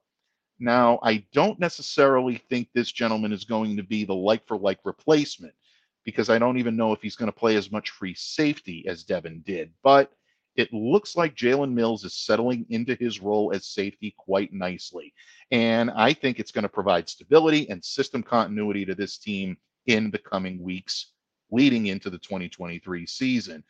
Now, 0.62 1.00
I 1.02 1.24
don't 1.32 1.58
necessarily 1.58 2.36
think 2.36 2.68
this 2.72 2.92
gentleman 2.92 3.32
is 3.32 3.42
going 3.42 3.76
to 3.78 3.82
be 3.82 4.04
the 4.04 4.14
like 4.14 4.46
for 4.46 4.56
like 4.56 4.78
replacement 4.84 5.54
because 6.04 6.30
I 6.30 6.38
don't 6.38 6.56
even 6.56 6.76
know 6.76 6.92
if 6.92 7.02
he's 7.02 7.16
going 7.16 7.30
to 7.32 7.36
play 7.36 7.56
as 7.56 7.72
much 7.72 7.90
free 7.90 8.14
safety 8.14 8.84
as 8.86 9.02
Devin 9.02 9.42
did. 9.44 9.72
But 9.82 10.12
it 10.54 10.72
looks 10.72 11.16
like 11.16 11.34
Jalen 11.34 11.72
Mills 11.72 12.04
is 12.04 12.14
settling 12.14 12.64
into 12.68 12.94
his 12.94 13.18
role 13.18 13.52
as 13.52 13.66
safety 13.66 14.14
quite 14.16 14.52
nicely. 14.52 15.12
And 15.50 15.90
I 15.90 16.12
think 16.12 16.38
it's 16.38 16.52
going 16.52 16.62
to 16.62 16.68
provide 16.68 17.08
stability 17.08 17.68
and 17.68 17.84
system 17.84 18.22
continuity 18.22 18.84
to 18.84 18.94
this 18.94 19.18
team 19.18 19.56
in 19.86 20.12
the 20.12 20.18
coming 20.18 20.62
weeks 20.62 21.08
leading 21.50 21.86
into 21.86 22.08
the 22.08 22.18
2023 22.18 23.04
season. 23.06 23.64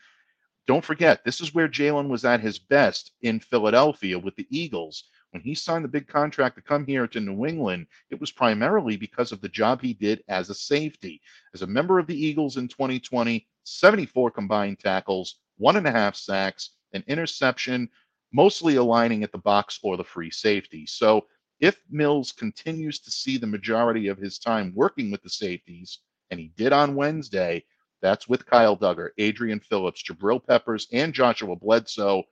Don't 0.66 0.84
forget, 0.84 1.25
this 1.25 1.40
is 1.40 1.54
where 1.54 1.68
Jalen 1.68 2.08
was 2.08 2.26
at 2.26 2.42
his 2.42 2.58
best 2.58 3.12
in 3.22 3.40
Philadelphia 3.40 4.18
with 4.18 4.37
the 4.37 4.46
Eagles. 4.50 5.04
When 5.32 5.42
he 5.42 5.54
signed 5.54 5.82
the 5.82 5.88
big 5.88 6.06
contract 6.08 6.56
to 6.56 6.62
come 6.62 6.84
here 6.84 7.06
to 7.06 7.18
New 7.20 7.46
England, 7.46 7.86
it 8.10 8.20
was 8.20 8.30
primarily 8.30 8.98
because 8.98 9.32
of 9.32 9.40
the 9.40 9.48
job 9.48 9.80
he 9.80 9.94
did 9.94 10.22
as 10.28 10.50
a 10.50 10.54
safety. 10.54 11.22
As 11.54 11.62
a 11.62 11.66
member 11.66 11.98
of 11.98 12.06
the 12.06 12.14
Eagles 12.14 12.58
in 12.58 12.68
2020, 12.68 13.46
74 13.64 14.30
combined 14.30 14.78
tackles, 14.78 15.36
one 15.56 15.76
and 15.76 15.86
a 15.86 15.90
half 15.90 16.16
sacks, 16.16 16.72
an 16.92 17.02
interception, 17.06 17.88
mostly 18.30 18.76
aligning 18.76 19.22
at 19.22 19.32
the 19.32 19.38
box 19.38 19.78
or 19.82 19.96
the 19.96 20.04
free 20.04 20.30
safety. 20.30 20.84
So 20.84 21.26
if 21.60 21.80
Mills 21.88 22.32
continues 22.32 22.98
to 23.00 23.10
see 23.10 23.38
the 23.38 23.46
majority 23.46 24.08
of 24.08 24.18
his 24.18 24.38
time 24.38 24.74
working 24.74 25.10
with 25.10 25.22
the 25.22 25.30
safeties, 25.30 26.00
and 26.30 26.38
he 26.38 26.52
did 26.56 26.74
on 26.74 26.94
Wednesday, 26.94 27.64
that's 28.02 28.28
with 28.28 28.44
Kyle 28.44 28.76
Dugger, 28.76 29.10
Adrian 29.16 29.60
Phillips, 29.60 30.02
Jabril 30.02 30.46
Peppers, 30.46 30.88
and 30.92 31.14
Joshua 31.14 31.56
Bledsoe. 31.56 32.24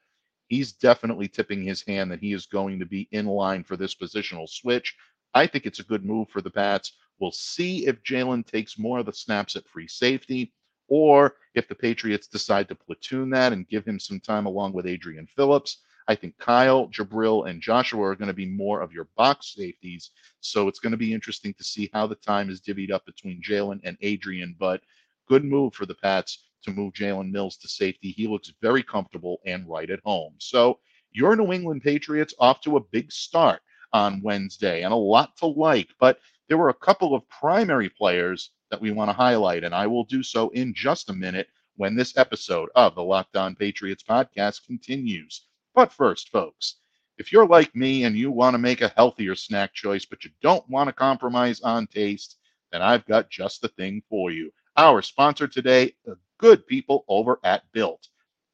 He's 0.50 0.72
definitely 0.72 1.28
tipping 1.28 1.62
his 1.62 1.82
hand 1.82 2.10
that 2.10 2.18
he 2.18 2.32
is 2.32 2.44
going 2.44 2.80
to 2.80 2.84
be 2.84 3.08
in 3.12 3.26
line 3.26 3.62
for 3.62 3.76
this 3.76 3.94
positional 3.94 4.48
switch. 4.48 4.96
I 5.32 5.46
think 5.46 5.64
it's 5.64 5.78
a 5.78 5.84
good 5.84 6.04
move 6.04 6.28
for 6.28 6.40
the 6.40 6.50
Pats. 6.50 6.94
We'll 7.20 7.30
see 7.30 7.86
if 7.86 8.02
Jalen 8.02 8.44
takes 8.44 8.76
more 8.76 8.98
of 8.98 9.06
the 9.06 9.12
snaps 9.12 9.54
at 9.54 9.68
free 9.68 9.86
safety 9.86 10.52
or 10.88 11.36
if 11.54 11.68
the 11.68 11.76
Patriots 11.76 12.26
decide 12.26 12.68
to 12.68 12.74
platoon 12.74 13.30
that 13.30 13.52
and 13.52 13.68
give 13.68 13.86
him 13.86 14.00
some 14.00 14.18
time 14.18 14.46
along 14.46 14.72
with 14.72 14.88
Adrian 14.88 15.28
Phillips. 15.36 15.78
I 16.08 16.16
think 16.16 16.36
Kyle, 16.38 16.88
Jabril, 16.88 17.48
and 17.48 17.62
Joshua 17.62 18.02
are 18.02 18.16
going 18.16 18.26
to 18.26 18.34
be 18.34 18.46
more 18.46 18.80
of 18.80 18.92
your 18.92 19.06
box 19.16 19.54
safeties. 19.54 20.10
So 20.40 20.66
it's 20.66 20.80
going 20.80 20.90
to 20.90 20.96
be 20.96 21.14
interesting 21.14 21.54
to 21.54 21.62
see 21.62 21.88
how 21.92 22.08
the 22.08 22.16
time 22.16 22.50
is 22.50 22.60
divvied 22.60 22.90
up 22.90 23.06
between 23.06 23.40
Jalen 23.40 23.78
and 23.84 23.96
Adrian. 24.00 24.56
But 24.58 24.82
good 25.28 25.44
move 25.44 25.74
for 25.74 25.86
the 25.86 25.94
Pats 25.94 26.44
to 26.64 26.72
move 26.72 26.92
Jalen 26.92 27.30
Mills 27.30 27.56
to 27.58 27.68
safety. 27.68 28.10
He 28.10 28.26
looks 28.26 28.52
very 28.60 28.82
comfortable 28.82 29.40
and 29.46 29.68
right 29.68 29.90
at 29.90 30.00
home. 30.04 30.34
So 30.38 30.78
your 31.12 31.34
New 31.36 31.52
England 31.52 31.82
Patriots 31.82 32.34
off 32.38 32.60
to 32.62 32.76
a 32.76 32.84
big 32.92 33.10
start 33.10 33.62
on 33.92 34.22
Wednesday 34.22 34.82
and 34.82 34.92
a 34.92 34.96
lot 34.96 35.36
to 35.38 35.46
like. 35.46 35.88
But 35.98 36.20
there 36.48 36.58
were 36.58 36.68
a 36.68 36.74
couple 36.74 37.14
of 37.14 37.28
primary 37.28 37.88
players 37.88 38.50
that 38.70 38.80
we 38.80 38.92
want 38.92 39.08
to 39.08 39.14
highlight, 39.14 39.64
and 39.64 39.74
I 39.74 39.86
will 39.86 40.04
do 40.04 40.22
so 40.22 40.50
in 40.50 40.74
just 40.74 41.10
a 41.10 41.14
minute 41.14 41.48
when 41.76 41.96
this 41.96 42.16
episode 42.16 42.68
of 42.74 42.94
the 42.94 43.02
Locked 43.02 43.36
On 43.36 43.54
Patriots 43.54 44.04
podcast 44.08 44.64
continues. 44.66 45.46
But 45.74 45.92
first, 45.92 46.28
folks, 46.28 46.76
if 47.18 47.32
you're 47.32 47.46
like 47.46 47.74
me 47.74 48.04
and 48.04 48.16
you 48.16 48.30
want 48.30 48.54
to 48.54 48.58
make 48.58 48.80
a 48.80 48.92
healthier 48.96 49.34
snack 49.34 49.74
choice, 49.74 50.04
but 50.04 50.24
you 50.24 50.30
don't 50.42 50.68
want 50.68 50.88
to 50.88 50.92
compromise 50.92 51.60
on 51.60 51.86
taste, 51.86 52.36
then 52.72 52.82
I've 52.82 53.06
got 53.06 53.30
just 53.30 53.62
the 53.62 53.68
thing 53.68 54.02
for 54.08 54.30
you. 54.30 54.52
Our 54.80 55.02
sponsor 55.02 55.46
today, 55.46 55.92
the 56.06 56.16
good 56.38 56.66
people 56.66 57.04
over 57.06 57.38
at 57.44 57.70
Built. 57.72 58.08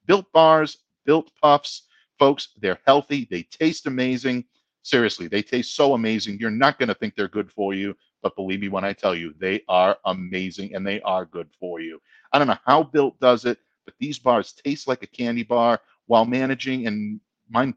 Built 0.07 0.27
bars, 0.33 0.79
Built 1.05 1.31
puffs. 1.41 1.83
Folks, 2.19 2.49
they're 2.61 2.81
healthy, 2.85 3.29
they 3.31 3.45
taste 3.45 3.87
amazing. 3.87 4.45
Seriously, 4.83 5.29
they 5.29 5.41
taste 5.41 5.77
so 5.77 5.95
amazing. 5.95 6.39
You're 6.41 6.51
not 6.51 6.81
going 6.81 6.89
to 6.89 6.97
think 6.97 7.15
they're 7.15 7.29
good 7.29 7.53
for 7.53 7.75
you, 7.75 7.97
but 8.25 8.35
believe 8.35 8.59
me 8.59 8.69
when 8.69 8.85
I 8.85 8.93
tell 8.93 9.15
you, 9.15 9.35
they 9.39 9.63
are 9.69 9.99
amazing 10.05 10.75
and 10.75 10.85
they 10.85 11.01
are 11.03 11.27
good 11.27 11.49
for 11.61 11.79
you. 11.79 12.03
I 12.33 12.39
don't 12.39 12.49
know 12.49 12.59
how 12.67 12.83
Built 12.83 13.21
does 13.21 13.45
it, 13.45 13.59
but 13.85 13.95
these 14.01 14.19
bars 14.19 14.53
taste 14.53 14.89
like 14.89 15.05
a 15.05 15.07
candy 15.07 15.45
bar 15.45 15.81
while 16.07 16.25
managing 16.25 16.89
and 16.89 17.21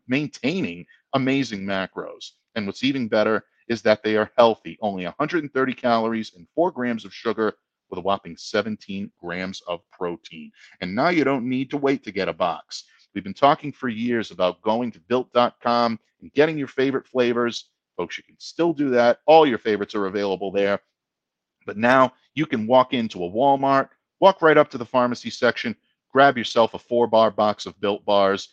maintaining 0.08 0.88
amazing 1.14 1.66
macros. 1.66 2.32
And 2.56 2.66
what's 2.66 2.84
even 2.84 3.10
better 3.10 3.46
is 3.68 3.84
that 3.84 4.02
they 4.02 4.18
are 4.18 4.32
healthy, 4.40 4.80
only 4.82 5.06
130 5.06 5.74
calories 5.76 6.34
and 6.36 6.48
4 6.56 6.72
grams 6.72 7.06
of 7.06 7.14
sugar 7.14 7.54
with 7.90 8.00
a 8.00 8.02
whopping 8.02 8.38
17 8.38 9.12
grams 9.20 9.62
of 9.68 9.82
protein. 9.92 10.52
And 10.82 10.94
now 10.94 11.10
you 11.10 11.24
don't 11.24 11.48
need 11.48 11.70
to 11.72 11.78
wait 11.78 12.04
to 12.04 12.12
get 12.12 12.30
a 12.30 12.34
box. 12.34 12.86
We've 13.14 13.24
been 13.24 13.34
talking 13.34 13.72
for 13.72 13.90
years 13.90 14.32
about 14.32 14.62
going 14.62 14.92
to 14.92 15.00
built.com 15.00 16.00
and 16.22 16.34
getting 16.34 16.58
your 16.58 16.68
favorite 16.68 17.08
flavors. 17.08 17.70
Folks, 17.98 18.18
you 18.18 18.24
can 18.24 18.40
still 18.40 18.74
do 18.74 18.90
that. 18.92 19.20
All 19.26 19.48
your 19.48 19.58
favorites 19.58 19.96
are 19.96 20.06
available 20.06 20.52
there. 20.52 20.80
But 21.66 21.78
now 21.78 22.14
you 22.36 22.46
can 22.46 22.68
walk 22.68 22.94
into 22.94 23.24
a 23.24 23.30
Walmart, 23.30 23.90
walk 24.20 24.42
right 24.42 24.58
up 24.58 24.70
to 24.72 24.78
the 24.78 24.86
pharmacy 24.86 25.30
section, 25.30 25.76
grab 26.12 26.38
yourself 26.38 26.74
a 26.74 26.80
four 26.80 27.08
bar 27.08 27.32
box 27.32 27.66
of 27.66 27.80
built 27.80 28.06
bars. 28.06 28.50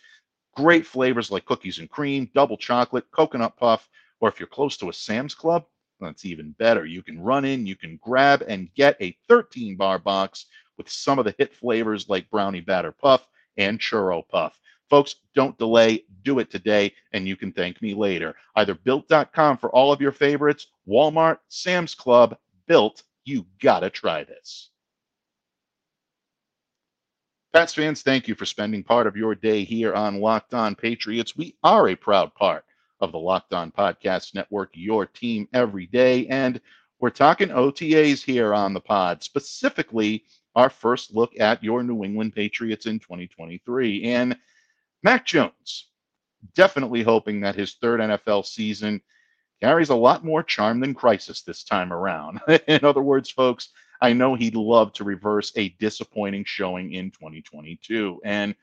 Great 0.57 0.87
flavors 0.87 1.31
like 1.31 1.45
cookies 1.45 1.79
and 1.79 1.91
cream, 1.91 2.31
double 2.35 2.57
chocolate, 2.57 3.05
coconut 3.11 3.57
puff, 3.57 3.89
or 4.21 4.29
if 4.29 4.41
you're 4.41 4.47
close 4.47 4.77
to 4.79 4.89
a 4.89 4.93
Sam's 4.93 5.35
Club, 5.35 5.67
that's 6.01 6.25
even 6.25 6.53
better. 6.53 6.85
You 6.85 7.03
can 7.03 7.21
run 7.21 7.45
in, 7.45 7.67
you 7.67 7.77
can 7.77 7.99
grab 8.03 8.43
and 8.47 8.73
get 8.75 8.97
a 9.01 9.17
13 9.29 9.77
bar 9.77 9.99
box 9.99 10.47
with 10.77 10.89
some 10.89 11.19
of 11.19 11.25
the 11.25 11.35
hit 11.39 11.55
flavors 11.55 12.09
like 12.09 12.31
brownie 12.31 12.61
batter 12.61 12.93
puff 12.93 13.27
and 13.57 13.79
churro 13.79 14.27
puff. 14.29 14.59
Folks, 14.91 15.17
don't 15.35 15.59
delay. 15.59 16.05
Do 16.23 16.39
it 16.39 16.51
today, 16.51 16.93
and 17.13 17.27
you 17.27 17.37
can 17.37 17.51
thank 17.53 17.83
me 17.83 17.95
later. 17.95 18.35
Either 18.55 18.75
built.com 18.75 19.59
for 19.59 19.71
all 19.71 19.93
of 19.93 20.01
your 20.01 20.13
favorites, 20.13 20.69
Walmart, 20.89 21.39
Sam's 21.49 21.95
Club, 21.95 22.37
Built. 22.69 23.03
You 23.25 23.47
gotta 23.61 23.91
try 23.91 24.25
this. 24.25 24.71
Pats 27.53 27.75
fans, 27.75 28.03
thank 28.03 28.29
you 28.29 28.35
for 28.35 28.45
spending 28.45 28.85
part 28.85 29.07
of 29.07 29.17
your 29.17 29.35
day 29.35 29.65
here 29.65 29.95
on 29.95 30.21
Locked 30.21 30.53
On 30.53 30.75
Patriots. 30.75 31.37
We 31.37 31.57
are 31.65 31.89
a 31.89 31.97
proud 31.97 32.35
part 32.35 32.66
of 33.01 33.13
the 33.13 33.19
Locked 33.19 33.53
On 33.53 33.71
Podcast 33.71 34.35
Network, 34.35 34.71
your 34.75 35.07
team 35.07 35.49
every 35.53 35.87
day. 35.87 36.27
And 36.29 36.61
we're 36.99 37.11
talking 37.11 37.49
OTAs 37.49 38.23
here 38.23 38.55
on 38.55 38.73
the 38.73 38.81
pod, 38.81 39.23
specifically 39.23 40.25
our 40.55 40.71
first 40.71 41.15
look 41.15 41.39
at 41.39 41.63
your 41.63 41.83
New 41.83 42.03
England 42.03 42.35
Patriots 42.35 42.87
in 42.87 42.99
2023. 42.99 44.05
And 44.05 44.37
Mac 45.03 45.27
Jones, 45.27 45.89
definitely 46.55 47.03
hoping 47.03 47.41
that 47.41 47.55
his 47.55 47.75
third 47.75 48.01
NFL 48.01 48.47
season 48.47 49.03
carries 49.61 49.91
a 49.91 49.95
lot 49.95 50.25
more 50.25 50.43
charm 50.43 50.81
than 50.81 50.95
crisis 50.95 51.43
this 51.43 51.65
time 51.65 51.93
around. 51.93 52.41
in 52.67 52.85
other 52.85 53.03
words, 53.03 53.31
folks, 53.31 53.69
I 54.01 54.13
know 54.13 54.35
he'd 54.35 54.55
love 54.55 54.93
to 54.95 55.05
reverse 55.05 55.53
a 55.57 55.71
disappointing 55.81 56.45
showing 56.45 56.93
in 56.93 57.11
2022. 57.11 58.21
And 58.25 58.55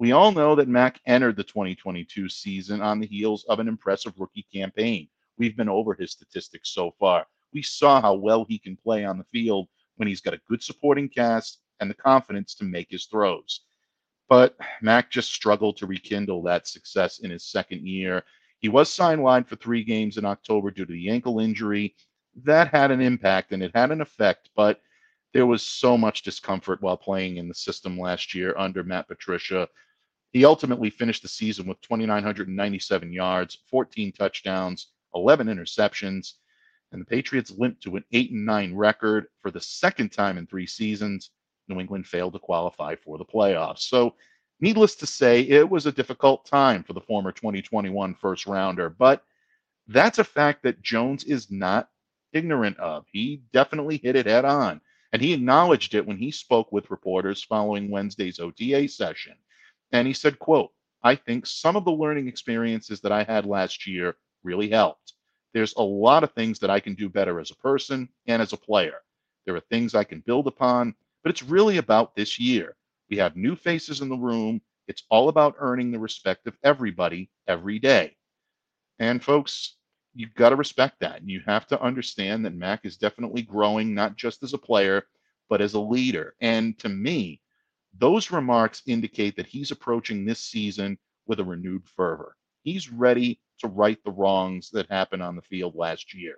we 0.00 0.12
all 0.12 0.32
know 0.32 0.54
that 0.54 0.66
Mac 0.66 0.98
entered 1.04 1.36
the 1.36 1.44
2022 1.44 2.30
season 2.30 2.80
on 2.80 3.00
the 3.00 3.06
heels 3.06 3.44
of 3.50 3.58
an 3.58 3.68
impressive 3.68 4.14
rookie 4.18 4.46
campaign. 4.50 5.06
We've 5.36 5.56
been 5.56 5.68
over 5.68 5.92
his 5.92 6.10
statistics 6.10 6.70
so 6.70 6.94
far. 6.98 7.26
We 7.52 7.62
saw 7.62 8.00
how 8.00 8.14
well 8.14 8.46
he 8.48 8.58
can 8.58 8.78
play 8.78 9.04
on 9.04 9.18
the 9.18 9.26
field 9.30 9.68
when 9.96 10.08
he's 10.08 10.22
got 10.22 10.32
a 10.32 10.40
good 10.48 10.62
supporting 10.62 11.10
cast 11.10 11.58
and 11.80 11.90
the 11.90 11.94
confidence 11.94 12.54
to 12.54 12.64
make 12.64 12.86
his 12.90 13.04
throws. 13.04 13.60
But 14.26 14.56
Mac 14.80 15.10
just 15.10 15.34
struggled 15.34 15.76
to 15.76 15.86
rekindle 15.86 16.42
that 16.44 16.66
success 16.66 17.18
in 17.18 17.30
his 17.30 17.44
second 17.44 17.86
year. 17.86 18.24
He 18.60 18.70
was 18.70 18.88
sidelined 18.88 19.48
for 19.48 19.56
three 19.56 19.84
games 19.84 20.16
in 20.16 20.24
October 20.24 20.70
due 20.70 20.86
to 20.86 20.92
the 20.92 21.10
ankle 21.10 21.40
injury, 21.40 21.94
that 22.44 22.68
had 22.68 22.90
an 22.90 23.02
impact 23.02 23.52
and 23.52 23.62
it 23.62 23.72
had 23.74 23.90
an 23.90 24.00
effect, 24.00 24.48
but 24.56 24.80
there 25.34 25.46
was 25.46 25.62
so 25.62 25.98
much 25.98 26.22
discomfort 26.22 26.80
while 26.80 26.96
playing 26.96 27.36
in 27.36 27.48
the 27.48 27.54
system 27.54 27.98
last 27.98 28.34
year 28.34 28.54
under 28.56 28.82
Matt 28.82 29.06
Patricia. 29.06 29.68
He 30.32 30.44
ultimately 30.44 30.90
finished 30.90 31.22
the 31.22 31.28
season 31.28 31.66
with 31.66 31.80
2,997 31.80 33.12
yards, 33.12 33.58
14 33.70 34.12
touchdowns, 34.12 34.88
11 35.14 35.48
interceptions, 35.48 36.34
and 36.92 37.00
the 37.00 37.06
Patriots 37.06 37.52
limped 37.56 37.82
to 37.82 37.96
an 37.96 38.04
8 38.12 38.30
and 38.30 38.46
9 38.46 38.74
record 38.74 39.26
for 39.40 39.50
the 39.50 39.60
second 39.60 40.10
time 40.10 40.38
in 40.38 40.46
three 40.46 40.66
seasons. 40.66 41.30
New 41.68 41.80
England 41.80 42.06
failed 42.06 42.32
to 42.32 42.38
qualify 42.38 42.96
for 42.96 43.18
the 43.18 43.24
playoffs. 43.24 43.80
So, 43.80 44.14
needless 44.60 44.94
to 44.96 45.06
say, 45.06 45.42
it 45.42 45.68
was 45.68 45.86
a 45.86 45.92
difficult 45.92 46.44
time 46.46 46.82
for 46.82 46.92
the 46.92 47.00
former 47.00 47.32
2021 47.32 48.14
first 48.14 48.46
rounder, 48.46 48.90
but 48.90 49.24
that's 49.88 50.18
a 50.18 50.24
fact 50.24 50.62
that 50.62 50.82
Jones 50.82 51.24
is 51.24 51.50
not 51.50 51.88
ignorant 52.32 52.78
of. 52.78 53.04
He 53.10 53.42
definitely 53.52 53.98
hit 53.98 54.16
it 54.16 54.26
head 54.26 54.44
on. 54.44 54.80
And 55.12 55.20
he 55.20 55.32
acknowledged 55.32 55.94
it 55.94 56.06
when 56.06 56.16
he 56.16 56.30
spoke 56.30 56.70
with 56.70 56.90
reporters 56.90 57.42
following 57.42 57.90
Wednesday's 57.90 58.38
OTA 58.38 58.88
session. 58.88 59.34
And 59.92 60.06
he 60.06 60.12
said, 60.12 60.38
quote, 60.38 60.70
I 61.02 61.14
think 61.14 61.46
some 61.46 61.76
of 61.76 61.84
the 61.84 61.92
learning 61.92 62.28
experiences 62.28 63.00
that 63.00 63.12
I 63.12 63.24
had 63.24 63.46
last 63.46 63.86
year 63.86 64.16
really 64.42 64.68
helped. 64.68 65.14
There's 65.52 65.74
a 65.76 65.82
lot 65.82 66.22
of 66.22 66.32
things 66.32 66.58
that 66.60 66.70
I 66.70 66.80
can 66.80 66.94
do 66.94 67.08
better 67.08 67.40
as 67.40 67.50
a 67.50 67.56
person 67.56 68.08
and 68.26 68.40
as 68.40 68.52
a 68.52 68.58
player. 68.58 69.00
There 69.46 69.56
are 69.56 69.60
things 69.60 69.94
I 69.94 70.04
can 70.04 70.20
build 70.20 70.46
upon, 70.46 70.94
but 71.22 71.30
it's 71.30 71.42
really 71.42 71.78
about 71.78 72.14
this 72.14 72.38
year. 72.38 72.76
We 73.08 73.16
have 73.16 73.36
new 73.36 73.56
faces 73.56 74.00
in 74.00 74.08
the 74.08 74.16
room. 74.16 74.60
It's 74.86 75.04
all 75.10 75.28
about 75.28 75.56
earning 75.58 75.90
the 75.90 75.98
respect 75.98 76.46
of 76.46 76.56
everybody 76.62 77.30
every 77.48 77.78
day. 77.78 78.16
And 78.98 79.22
folks, 79.22 79.76
you've 80.14 80.34
got 80.34 80.50
to 80.50 80.56
respect 80.56 81.00
that. 81.00 81.20
And 81.20 81.30
you 81.30 81.40
have 81.46 81.66
to 81.68 81.80
understand 81.80 82.44
that 82.44 82.54
Mac 82.54 82.84
is 82.84 82.96
definitely 82.96 83.42
growing, 83.42 83.94
not 83.94 84.16
just 84.16 84.42
as 84.42 84.52
a 84.52 84.58
player, 84.58 85.06
but 85.48 85.60
as 85.60 85.74
a 85.74 85.80
leader. 85.80 86.34
And 86.40 86.78
to 86.80 86.88
me, 86.88 87.40
those 87.98 88.30
remarks 88.30 88.82
indicate 88.86 89.36
that 89.36 89.46
he's 89.46 89.70
approaching 89.70 90.24
this 90.24 90.40
season 90.40 90.98
with 91.26 91.40
a 91.40 91.44
renewed 91.44 91.88
fervor. 91.88 92.36
He's 92.62 92.90
ready 92.90 93.40
to 93.60 93.68
right 93.68 93.98
the 94.04 94.10
wrongs 94.12 94.70
that 94.70 94.88
happened 94.90 95.22
on 95.22 95.36
the 95.36 95.42
field 95.42 95.74
last 95.74 96.14
year. 96.14 96.36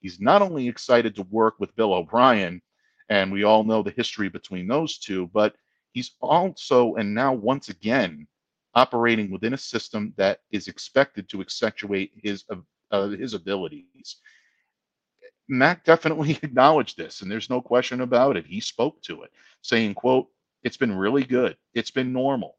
He's 0.00 0.20
not 0.20 0.42
only 0.42 0.68
excited 0.68 1.14
to 1.16 1.22
work 1.24 1.54
with 1.58 1.74
Bill 1.76 1.94
O'Brien 1.94 2.62
And 3.08 3.32
we 3.32 3.44
all 3.44 3.64
know 3.64 3.82
the 3.82 3.90
history 3.92 4.28
between 4.28 4.66
those 4.68 4.98
two, 4.98 5.28
but 5.34 5.54
he's 5.92 6.12
also, 6.20 6.94
and 6.96 7.14
now 7.14 7.32
once 7.34 7.68
again, 7.68 8.26
operating 8.74 9.30
within 9.30 9.54
a 9.54 9.58
system 9.58 10.14
that 10.16 10.40
is 10.50 10.68
expected 10.68 11.28
to 11.30 11.40
accentuate 11.42 12.12
his 12.22 12.44
uh, 12.92 13.08
his 13.10 13.34
abilities. 13.34 14.16
Mac 15.48 15.84
definitely 15.84 16.32
acknowledged 16.42 16.96
this, 16.96 17.20
and 17.22 17.30
there's 17.30 17.50
no 17.50 17.60
question 17.60 18.00
about 18.00 18.36
it. 18.36 18.46
He 18.46 18.60
spoke 18.60 19.02
to 19.02 19.22
it, 19.22 19.30
saying, 19.62 19.94
"quote 19.94 20.28
It's 20.64 20.76
been 20.76 20.96
really 20.96 21.24
good. 21.24 21.56
It's 21.74 21.90
been 21.90 22.12
normal. 22.12 22.56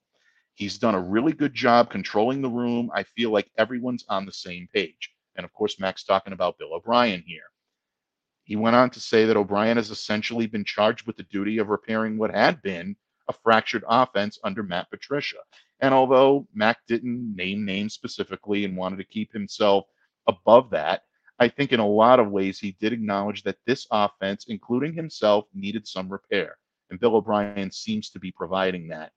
He's 0.55 0.77
done 0.77 0.95
a 0.95 0.99
really 0.99 1.33
good 1.33 1.53
job 1.53 1.89
controlling 1.89 2.41
the 2.41 2.49
room. 2.49 2.91
I 2.93 3.03
feel 3.03 3.31
like 3.31 3.49
everyone's 3.57 4.05
on 4.09 4.25
the 4.25 4.33
same 4.33 4.67
page." 4.73 5.11
And 5.35 5.45
of 5.45 5.53
course, 5.53 5.79
Mac's 5.79 6.03
talking 6.03 6.33
about 6.33 6.57
Bill 6.57 6.73
O'Brien 6.73 7.23
here. 7.25 7.45
He 8.43 8.55
went 8.55 8.75
on 8.75 8.89
to 8.91 8.99
say 8.99 9.25
that 9.25 9.37
O'Brien 9.37 9.77
has 9.77 9.89
essentially 9.89 10.47
been 10.47 10.65
charged 10.65 11.07
with 11.07 11.17
the 11.17 11.23
duty 11.23 11.57
of 11.57 11.69
repairing 11.69 12.17
what 12.17 12.31
had 12.31 12.61
been 12.61 12.95
a 13.29 13.33
fractured 13.33 13.85
offense 13.87 14.37
under 14.43 14.63
Matt 14.63 14.89
Patricia. 14.89 15.37
And 15.79 15.93
although 15.93 16.47
Mac 16.53 16.79
didn't 16.87 17.35
name 17.35 17.65
names 17.65 17.93
specifically 17.93 18.65
and 18.65 18.75
wanted 18.75 18.97
to 18.97 19.05
keep 19.05 19.31
himself 19.31 19.85
above 20.27 20.69
that, 20.71 21.03
I 21.39 21.47
think 21.47 21.71
in 21.71 21.79
a 21.79 21.87
lot 21.87 22.19
of 22.19 22.31
ways 22.31 22.59
he 22.59 22.77
did 22.79 22.93
acknowledge 22.93 23.43
that 23.43 23.57
this 23.65 23.87
offense, 23.91 24.45
including 24.49 24.93
himself, 24.93 25.45
needed 25.53 25.87
some 25.87 26.09
repair. 26.09 26.57
And 26.93 26.99
Bill 26.99 27.15
O'Brien 27.15 27.71
seems 27.71 28.11
to 28.11 28.19
be 28.19 28.31
providing 28.31 28.89
that. 28.89 29.13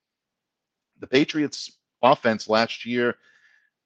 The 0.99 1.06
Patriots' 1.06 1.71
offense 2.00 2.49
last 2.49 2.87
year 2.87 3.16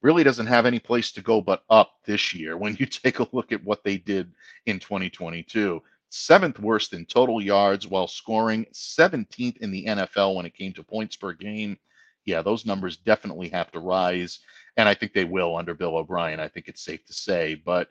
really 0.01 0.23
doesn't 0.23 0.47
have 0.47 0.65
any 0.65 0.79
place 0.79 1.11
to 1.11 1.21
go 1.21 1.41
but 1.41 1.65
up 1.69 1.91
this 2.05 2.33
year 2.33 2.55
when 2.55 2.77
you 2.79 2.85
take 2.85 3.19
a 3.19 3.27
look 3.33 3.51
at 3.51 3.61
what 3.65 3.83
they 3.83 3.97
did 3.97 4.31
in 4.65 4.79
2022. 4.79 5.83
Seventh 6.09 6.57
worst 6.57 6.93
in 6.93 7.05
total 7.05 7.41
yards 7.41 7.85
while 7.85 8.07
scoring 8.07 8.65
17th 8.73 9.57
in 9.57 9.71
the 9.71 9.85
NFL 9.85 10.35
when 10.35 10.45
it 10.45 10.55
came 10.55 10.71
to 10.71 10.83
points 10.83 11.17
per 11.17 11.33
game. 11.33 11.77
Yeah, 12.23 12.41
those 12.41 12.65
numbers 12.65 12.95
definitely 12.95 13.49
have 13.49 13.73
to 13.73 13.79
rise. 13.79 14.39
And 14.77 14.87
I 14.87 14.93
think 14.93 15.11
they 15.11 15.25
will 15.25 15.57
under 15.57 15.73
Bill 15.73 15.97
O'Brien. 15.97 16.39
I 16.39 16.47
think 16.47 16.69
it's 16.69 16.85
safe 16.85 17.05
to 17.07 17.13
say. 17.13 17.55
But 17.55 17.89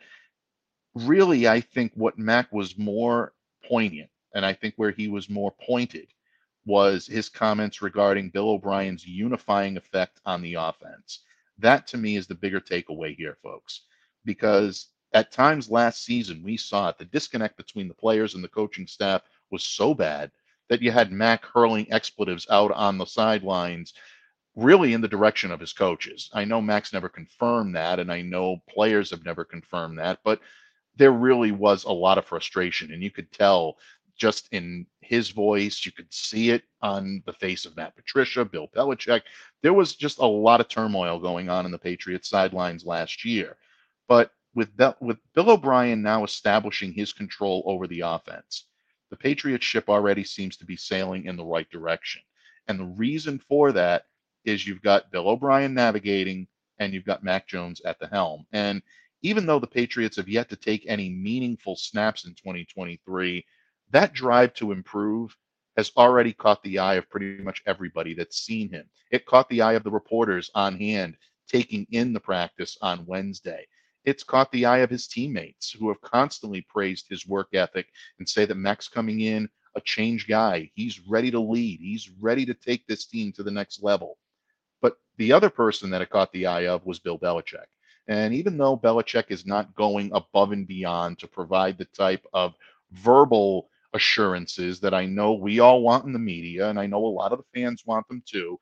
really, 0.94 1.46
I 1.46 1.60
think 1.60 1.92
what 1.94 2.18
Mac 2.18 2.50
was 2.50 2.78
more 2.78 3.34
poignant, 3.68 4.08
and 4.34 4.44
I 4.44 4.52
think 4.52 4.74
where 4.76 4.90
he 4.90 5.08
was 5.08 5.28
more 5.28 5.52
pointed, 5.52 6.08
was 6.66 7.06
his 7.06 7.28
comments 7.28 7.82
regarding 7.82 8.30
Bill 8.30 8.50
O'Brien's 8.50 9.06
unifying 9.06 9.76
effect 9.76 10.20
on 10.26 10.42
the 10.42 10.54
offense. 10.54 11.20
That 11.58 11.86
to 11.88 11.96
me 11.96 12.16
is 12.16 12.26
the 12.26 12.34
bigger 12.34 12.60
takeaway 12.60 13.16
here, 13.16 13.36
folks, 13.42 13.82
because 14.24 14.88
at 15.12 15.32
times 15.32 15.70
last 15.70 16.04
season 16.04 16.42
we 16.42 16.56
saw 16.56 16.88
it. 16.88 16.98
The 16.98 17.04
disconnect 17.06 17.56
between 17.56 17.88
the 17.88 17.94
players 17.94 18.34
and 18.34 18.44
the 18.44 18.48
coaching 18.48 18.86
staff 18.86 19.22
was 19.50 19.64
so 19.64 19.94
bad 19.94 20.30
that 20.68 20.82
you 20.82 20.90
had 20.92 21.10
Mac 21.10 21.44
hurling 21.44 21.90
expletives 21.92 22.46
out 22.48 22.70
on 22.72 22.96
the 22.96 23.04
sidelines, 23.04 23.92
really 24.54 24.92
in 24.92 25.00
the 25.00 25.08
direction 25.08 25.50
of 25.50 25.60
his 25.60 25.72
coaches. 25.72 26.30
I 26.32 26.44
know 26.44 26.60
Mac's 26.60 26.92
never 26.92 27.08
confirmed 27.08 27.74
that, 27.74 27.98
and 27.98 28.12
I 28.12 28.22
know 28.22 28.62
players 28.68 29.10
have 29.10 29.24
never 29.24 29.44
confirmed 29.44 29.98
that, 29.98 30.20
but 30.22 30.40
there 30.96 31.12
really 31.12 31.50
was 31.50 31.84
a 31.84 31.92
lot 31.92 32.18
of 32.18 32.26
frustration, 32.26 32.92
and 32.92 33.02
you 33.02 33.10
could 33.10 33.32
tell 33.32 33.78
just 34.20 34.48
in 34.52 34.86
his 35.00 35.30
voice. 35.30 35.84
You 35.84 35.92
could 35.92 36.12
see 36.12 36.50
it 36.50 36.62
on 36.82 37.22
the 37.24 37.32
face 37.32 37.64
of 37.64 37.74
Matt 37.76 37.96
Patricia, 37.96 38.44
Bill 38.44 38.68
Belichick. 38.68 39.22
There 39.62 39.72
was 39.72 39.96
just 39.96 40.18
a 40.18 40.26
lot 40.26 40.60
of 40.60 40.68
turmoil 40.68 41.18
going 41.18 41.48
on 41.48 41.64
in 41.64 41.72
the 41.72 41.78
Patriots 41.78 42.28
sidelines 42.28 42.84
last 42.84 43.24
year. 43.24 43.56
But 44.08 44.30
with 44.54 44.76
Be- 44.76 44.92
with 45.00 45.18
Bill 45.34 45.50
O'Brien 45.50 46.02
now 46.02 46.22
establishing 46.22 46.92
his 46.92 47.14
control 47.14 47.62
over 47.66 47.86
the 47.86 48.00
offense, 48.00 48.66
the 49.08 49.16
Patriots 49.16 49.64
ship 49.64 49.88
already 49.88 50.22
seems 50.22 50.56
to 50.58 50.66
be 50.66 50.76
sailing 50.76 51.24
in 51.24 51.36
the 51.36 51.44
right 51.44 51.68
direction. 51.70 52.20
And 52.68 52.78
the 52.78 52.84
reason 52.84 53.38
for 53.48 53.72
that 53.72 54.04
is 54.44 54.66
you've 54.66 54.82
got 54.82 55.10
Bill 55.10 55.28
O'Brien 55.28 55.72
navigating 55.72 56.46
and 56.78 56.92
you've 56.92 57.06
got 57.06 57.24
Mac 57.24 57.48
Jones 57.48 57.80
at 57.86 57.98
the 57.98 58.06
helm. 58.06 58.46
And 58.52 58.82
even 59.22 59.46
though 59.46 59.58
the 59.58 59.66
Patriots 59.66 60.16
have 60.16 60.28
yet 60.28 60.48
to 60.50 60.56
take 60.56 60.84
any 60.86 61.08
meaningful 61.10 61.76
snaps 61.76 62.26
in 62.26 62.34
2023, 62.34 63.44
that 63.90 64.12
drive 64.12 64.54
to 64.54 64.72
improve 64.72 65.36
has 65.76 65.92
already 65.96 66.32
caught 66.32 66.62
the 66.62 66.78
eye 66.78 66.94
of 66.94 67.08
pretty 67.10 67.42
much 67.42 67.62
everybody 67.66 68.14
that's 68.14 68.40
seen 68.40 68.68
him. 68.70 68.84
It 69.10 69.26
caught 69.26 69.48
the 69.48 69.62
eye 69.62 69.74
of 69.74 69.84
the 69.84 69.90
reporters 69.90 70.50
on 70.54 70.78
hand 70.78 71.16
taking 71.48 71.86
in 71.90 72.12
the 72.12 72.20
practice 72.20 72.76
on 72.82 73.06
Wednesday. 73.06 73.66
It's 74.04 74.22
caught 74.22 74.50
the 74.52 74.64
eye 74.66 74.78
of 74.78 74.90
his 74.90 75.06
teammates 75.06 75.70
who 75.70 75.88
have 75.88 76.00
constantly 76.00 76.62
praised 76.62 77.06
his 77.08 77.26
work 77.26 77.48
ethic 77.52 77.88
and 78.18 78.28
say 78.28 78.44
that 78.46 78.54
Mac's 78.54 78.88
coming 78.88 79.20
in 79.20 79.48
a 79.76 79.80
change 79.80 80.26
guy. 80.26 80.70
He's 80.74 81.06
ready 81.06 81.30
to 81.30 81.40
lead. 81.40 81.80
He's 81.80 82.10
ready 82.20 82.46
to 82.46 82.54
take 82.54 82.86
this 82.86 83.06
team 83.06 83.32
to 83.32 83.42
the 83.42 83.50
next 83.50 83.82
level. 83.82 84.16
But 84.80 84.96
the 85.16 85.32
other 85.32 85.50
person 85.50 85.90
that 85.90 86.02
it 86.02 86.10
caught 86.10 86.32
the 86.32 86.46
eye 86.46 86.66
of 86.66 86.86
was 86.86 86.98
Bill 86.98 87.18
Belichick. 87.18 87.66
And 88.08 88.34
even 88.34 88.56
though 88.56 88.76
Belichick 88.76 89.26
is 89.28 89.46
not 89.46 89.74
going 89.74 90.10
above 90.12 90.52
and 90.52 90.66
beyond 90.66 91.18
to 91.18 91.28
provide 91.28 91.76
the 91.78 91.84
type 91.84 92.24
of 92.32 92.54
verbal 92.92 93.68
assurances 93.92 94.80
that 94.80 94.94
I 94.94 95.06
know 95.06 95.32
we 95.32 95.60
all 95.60 95.82
want 95.82 96.04
in 96.04 96.12
the 96.12 96.18
media, 96.18 96.68
and 96.68 96.78
I 96.78 96.86
know 96.86 97.04
a 97.04 97.06
lot 97.06 97.32
of 97.32 97.38
the 97.38 97.60
fans 97.60 97.84
want 97.86 98.06
them 98.08 98.22
too. 98.26 98.58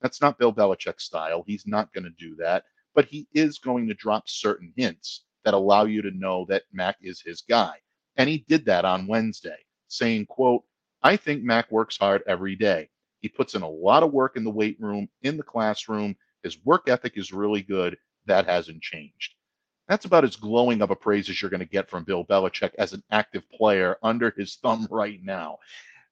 That's 0.00 0.20
not 0.20 0.38
Bill 0.38 0.52
Belichick's 0.52 1.04
style. 1.04 1.44
He's 1.46 1.66
not 1.66 1.92
going 1.92 2.04
to 2.04 2.10
do 2.18 2.34
that, 2.36 2.64
but 2.94 3.04
he 3.06 3.28
is 3.34 3.58
going 3.58 3.86
to 3.88 3.94
drop 3.94 4.28
certain 4.28 4.72
hints 4.76 5.24
that 5.44 5.54
allow 5.54 5.84
you 5.84 6.02
to 6.02 6.10
know 6.10 6.44
that 6.48 6.64
Mac 6.72 6.96
is 7.00 7.20
his 7.20 7.42
guy. 7.42 7.74
And 8.16 8.28
he 8.28 8.44
did 8.48 8.64
that 8.66 8.84
on 8.84 9.06
Wednesday, 9.06 9.58
saying, 9.88 10.26
quote, 10.26 10.64
I 11.02 11.16
think 11.16 11.42
Mac 11.42 11.70
works 11.70 11.96
hard 11.96 12.22
every 12.26 12.56
day. 12.56 12.88
He 13.20 13.28
puts 13.28 13.54
in 13.54 13.62
a 13.62 13.68
lot 13.68 14.02
of 14.02 14.12
work 14.12 14.36
in 14.36 14.44
the 14.44 14.50
weight 14.50 14.76
room, 14.80 15.08
in 15.22 15.36
the 15.36 15.42
classroom. 15.42 16.16
His 16.42 16.58
work 16.64 16.88
ethic 16.88 17.14
is 17.16 17.32
really 17.32 17.62
good. 17.62 17.96
That 18.26 18.46
hasn't 18.46 18.82
changed. 18.82 19.34
That's 19.88 20.04
about 20.04 20.24
as 20.24 20.36
glowing 20.36 20.80
of 20.80 20.90
a 20.90 20.96
praise 20.96 21.28
as 21.28 21.42
you're 21.42 21.50
going 21.50 21.60
to 21.60 21.66
get 21.66 21.90
from 21.90 22.04
Bill 22.04 22.24
Belichick 22.24 22.72
as 22.78 22.92
an 22.92 23.02
active 23.10 23.42
player 23.50 23.98
under 24.02 24.30
his 24.36 24.56
thumb 24.56 24.86
right 24.90 25.20
now. 25.22 25.58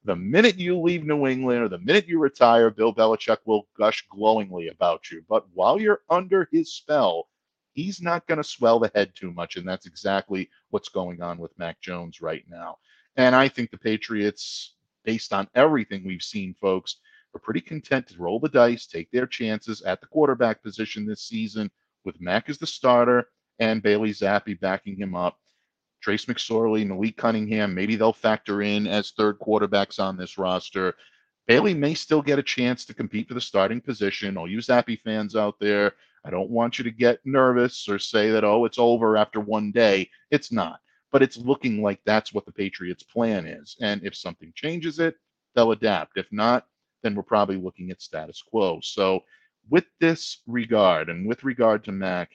The 0.04 0.16
minute 0.16 0.56
you 0.56 0.78
leave 0.78 1.04
New 1.04 1.26
England 1.26 1.62
or 1.62 1.68
the 1.68 1.78
minute 1.78 2.08
you 2.08 2.18
retire, 2.18 2.70
Bill 2.70 2.94
Belichick 2.94 3.38
will 3.44 3.68
gush 3.78 4.06
glowingly 4.10 4.68
about 4.68 5.10
you. 5.10 5.22
But 5.28 5.46
while 5.52 5.80
you're 5.80 6.00
under 6.08 6.48
his 6.50 6.72
spell, 6.72 7.28
he's 7.72 8.00
not 8.00 8.26
going 8.26 8.38
to 8.38 8.44
swell 8.44 8.80
the 8.80 8.90
head 8.94 9.12
too 9.14 9.30
much. 9.30 9.56
And 9.56 9.68
that's 9.68 9.86
exactly 9.86 10.50
what's 10.70 10.88
going 10.88 11.22
on 11.22 11.38
with 11.38 11.58
Mac 11.58 11.80
Jones 11.80 12.20
right 12.20 12.44
now. 12.48 12.78
And 13.16 13.34
I 13.36 13.48
think 13.48 13.70
the 13.70 13.78
Patriots, 13.78 14.74
based 15.04 15.32
on 15.32 15.48
everything 15.54 16.04
we've 16.04 16.22
seen, 16.22 16.54
folks, 16.60 16.96
are 17.34 17.40
pretty 17.40 17.60
content 17.60 18.08
to 18.08 18.18
roll 18.18 18.40
the 18.40 18.48
dice, 18.48 18.86
take 18.86 19.10
their 19.10 19.26
chances 19.26 19.82
at 19.82 20.00
the 20.00 20.06
quarterback 20.06 20.62
position 20.62 21.06
this 21.06 21.22
season 21.22 21.70
with 22.04 22.20
Mac 22.20 22.48
as 22.48 22.58
the 22.58 22.66
starter 22.66 23.28
and 23.60 23.82
Bailey 23.82 24.10
Zappe 24.10 24.58
backing 24.58 24.96
him 24.96 25.14
up. 25.14 25.38
Trace 26.02 26.24
McSorley, 26.24 26.86
Malik 26.86 27.18
Cunningham, 27.18 27.74
maybe 27.74 27.94
they'll 27.94 28.12
factor 28.12 28.62
in 28.62 28.86
as 28.86 29.10
third 29.10 29.38
quarterbacks 29.38 30.00
on 30.00 30.16
this 30.16 30.38
roster. 30.38 30.94
Bailey 31.46 31.74
may 31.74 31.94
still 31.94 32.22
get 32.22 32.38
a 32.38 32.42
chance 32.42 32.84
to 32.86 32.94
compete 32.94 33.28
for 33.28 33.34
the 33.34 33.40
starting 33.40 33.80
position. 33.80 34.36
All 34.36 34.48
you 34.48 34.58
Zappe 34.58 35.00
fans 35.02 35.36
out 35.36 35.56
there, 35.60 35.92
I 36.24 36.30
don't 36.30 36.50
want 36.50 36.78
you 36.78 36.84
to 36.84 36.90
get 36.90 37.20
nervous 37.24 37.88
or 37.88 37.98
say 37.98 38.30
that, 38.30 38.44
oh, 38.44 38.64
it's 38.64 38.78
over 38.78 39.16
after 39.16 39.40
one 39.40 39.72
day. 39.72 40.08
It's 40.30 40.50
not. 40.50 40.80
But 41.12 41.22
it's 41.22 41.36
looking 41.36 41.82
like 41.82 42.00
that's 42.04 42.32
what 42.32 42.46
the 42.46 42.52
Patriots' 42.52 43.02
plan 43.02 43.46
is. 43.46 43.76
And 43.80 44.02
if 44.04 44.16
something 44.16 44.52
changes 44.54 45.00
it, 45.00 45.16
they'll 45.54 45.72
adapt. 45.72 46.16
If 46.16 46.26
not, 46.30 46.66
then 47.02 47.14
we're 47.14 47.22
probably 47.22 47.56
looking 47.56 47.90
at 47.90 48.00
status 48.00 48.42
quo. 48.42 48.80
So, 48.82 49.24
with 49.68 49.84
this 50.00 50.38
regard 50.46 51.08
and 51.10 51.26
with 51.26 51.44
regard 51.44 51.84
to 51.84 51.92
Mac, 51.92 52.30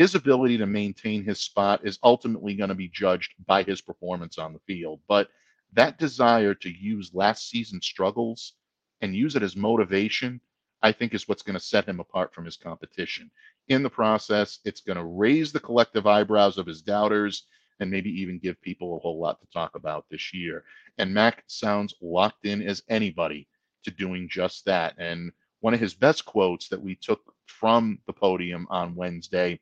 his 0.00 0.14
ability 0.14 0.56
to 0.56 0.64
maintain 0.64 1.22
his 1.22 1.40
spot 1.40 1.82
is 1.84 1.98
ultimately 2.02 2.54
going 2.54 2.70
to 2.70 2.74
be 2.74 2.88
judged 2.88 3.34
by 3.46 3.62
his 3.62 3.82
performance 3.82 4.38
on 4.38 4.54
the 4.54 4.60
field. 4.60 4.98
But 5.06 5.28
that 5.74 5.98
desire 5.98 6.54
to 6.54 6.70
use 6.70 7.10
last 7.12 7.50
season's 7.50 7.84
struggles 7.84 8.54
and 9.02 9.14
use 9.14 9.36
it 9.36 9.42
as 9.42 9.56
motivation, 9.56 10.40
I 10.80 10.92
think, 10.92 11.12
is 11.12 11.28
what's 11.28 11.42
going 11.42 11.58
to 11.58 11.62
set 11.62 11.84
him 11.84 12.00
apart 12.00 12.32
from 12.32 12.46
his 12.46 12.56
competition. 12.56 13.30
In 13.68 13.82
the 13.82 13.90
process, 13.90 14.60
it's 14.64 14.80
going 14.80 14.96
to 14.96 15.04
raise 15.04 15.52
the 15.52 15.60
collective 15.60 16.06
eyebrows 16.06 16.56
of 16.56 16.66
his 16.66 16.80
doubters 16.80 17.44
and 17.78 17.90
maybe 17.90 18.08
even 18.08 18.38
give 18.38 18.58
people 18.62 18.96
a 18.96 19.00
whole 19.00 19.20
lot 19.20 19.38
to 19.42 19.46
talk 19.52 19.74
about 19.74 20.06
this 20.10 20.32
year. 20.32 20.64
And 20.96 21.12
Mac 21.12 21.44
sounds 21.46 21.92
locked 22.00 22.46
in 22.46 22.62
as 22.62 22.82
anybody 22.88 23.48
to 23.84 23.90
doing 23.90 24.30
just 24.30 24.64
that. 24.64 24.94
And 24.96 25.30
one 25.60 25.74
of 25.74 25.80
his 25.80 25.92
best 25.92 26.24
quotes 26.24 26.68
that 26.70 26.80
we 26.80 26.94
took 26.94 27.20
from 27.44 27.98
the 28.06 28.14
podium 28.14 28.66
on 28.70 28.94
Wednesday 28.94 29.60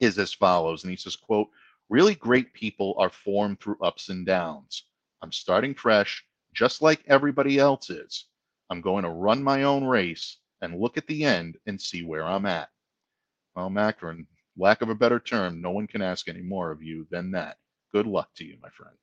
is 0.00 0.18
as 0.18 0.32
follows. 0.32 0.84
And 0.84 0.90
he 0.90 0.96
says, 0.96 1.16
quote, 1.16 1.48
really 1.88 2.14
great 2.14 2.52
people 2.52 2.94
are 2.98 3.10
formed 3.10 3.60
through 3.60 3.78
ups 3.82 4.08
and 4.08 4.26
downs. 4.26 4.84
I'm 5.22 5.32
starting 5.32 5.74
fresh, 5.74 6.24
just 6.54 6.82
like 6.82 7.02
everybody 7.06 7.58
else 7.58 7.90
is. 7.90 8.26
I'm 8.70 8.80
going 8.80 9.04
to 9.04 9.10
run 9.10 9.42
my 9.42 9.64
own 9.64 9.84
race 9.84 10.36
and 10.60 10.80
look 10.80 10.96
at 10.96 11.06
the 11.06 11.24
end 11.24 11.56
and 11.66 11.80
see 11.80 12.02
where 12.02 12.24
I'm 12.24 12.46
at. 12.46 12.68
Well, 13.56 13.70
Macron, 13.70 14.26
lack 14.56 14.82
of 14.82 14.90
a 14.90 14.94
better 14.94 15.18
term, 15.18 15.60
no 15.60 15.70
one 15.70 15.86
can 15.86 16.02
ask 16.02 16.28
any 16.28 16.42
more 16.42 16.70
of 16.70 16.82
you 16.82 17.06
than 17.10 17.30
that. 17.32 17.56
Good 17.92 18.06
luck 18.06 18.28
to 18.36 18.44
you, 18.44 18.56
my 18.62 18.68
friend. 18.70 18.94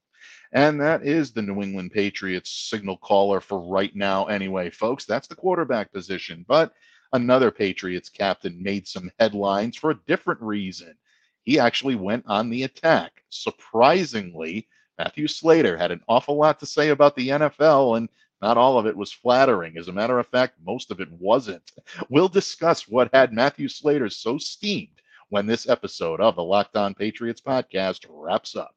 And 0.51 0.79
that 0.81 1.03
is 1.03 1.31
the 1.31 1.41
New 1.41 1.61
England 1.61 1.91
Patriots 1.91 2.51
signal 2.69 2.97
caller 2.97 3.41
for 3.41 3.59
right 3.59 3.95
now, 3.95 4.25
anyway, 4.25 4.69
folks. 4.69 5.05
That's 5.05 5.27
the 5.27 5.35
quarterback 5.35 5.91
position. 5.91 6.45
But 6.47 6.73
another 7.15 7.51
Patriots 7.51 8.09
captain 8.09 8.61
made 8.61 8.87
some 8.87 9.11
headlines 9.19 9.75
for 9.75 9.91
a 9.91 9.99
different 10.05 10.41
reason. 10.41 10.95
He 11.43 11.59
actually 11.59 11.95
went 11.95 12.25
on 12.27 12.49
the 12.49 12.63
attack. 12.63 13.23
Surprisingly, 13.29 14.67
Matthew 14.97 15.27
Slater 15.27 15.77
had 15.77 15.91
an 15.91 16.01
awful 16.07 16.37
lot 16.37 16.59
to 16.59 16.65
say 16.65 16.89
about 16.89 17.15
the 17.15 17.29
NFL, 17.29 17.97
and 17.97 18.09
not 18.41 18.57
all 18.57 18.77
of 18.77 18.85
it 18.85 18.95
was 18.95 19.11
flattering. 19.11 19.77
As 19.77 19.87
a 19.87 19.93
matter 19.93 20.19
of 20.19 20.27
fact, 20.27 20.59
most 20.63 20.91
of 20.91 20.99
it 20.99 21.11
wasn't. 21.11 21.71
We'll 22.09 22.29
discuss 22.29 22.87
what 22.87 23.13
had 23.13 23.33
Matthew 23.33 23.67
Slater 23.67 24.09
so 24.09 24.37
steamed 24.37 25.01
when 25.29 25.45
this 25.45 25.67
episode 25.67 26.21
of 26.21 26.35
the 26.35 26.43
Locked 26.43 26.75
On 26.75 26.93
Patriots 26.93 27.41
podcast 27.41 28.05
wraps 28.09 28.55
up. 28.55 28.74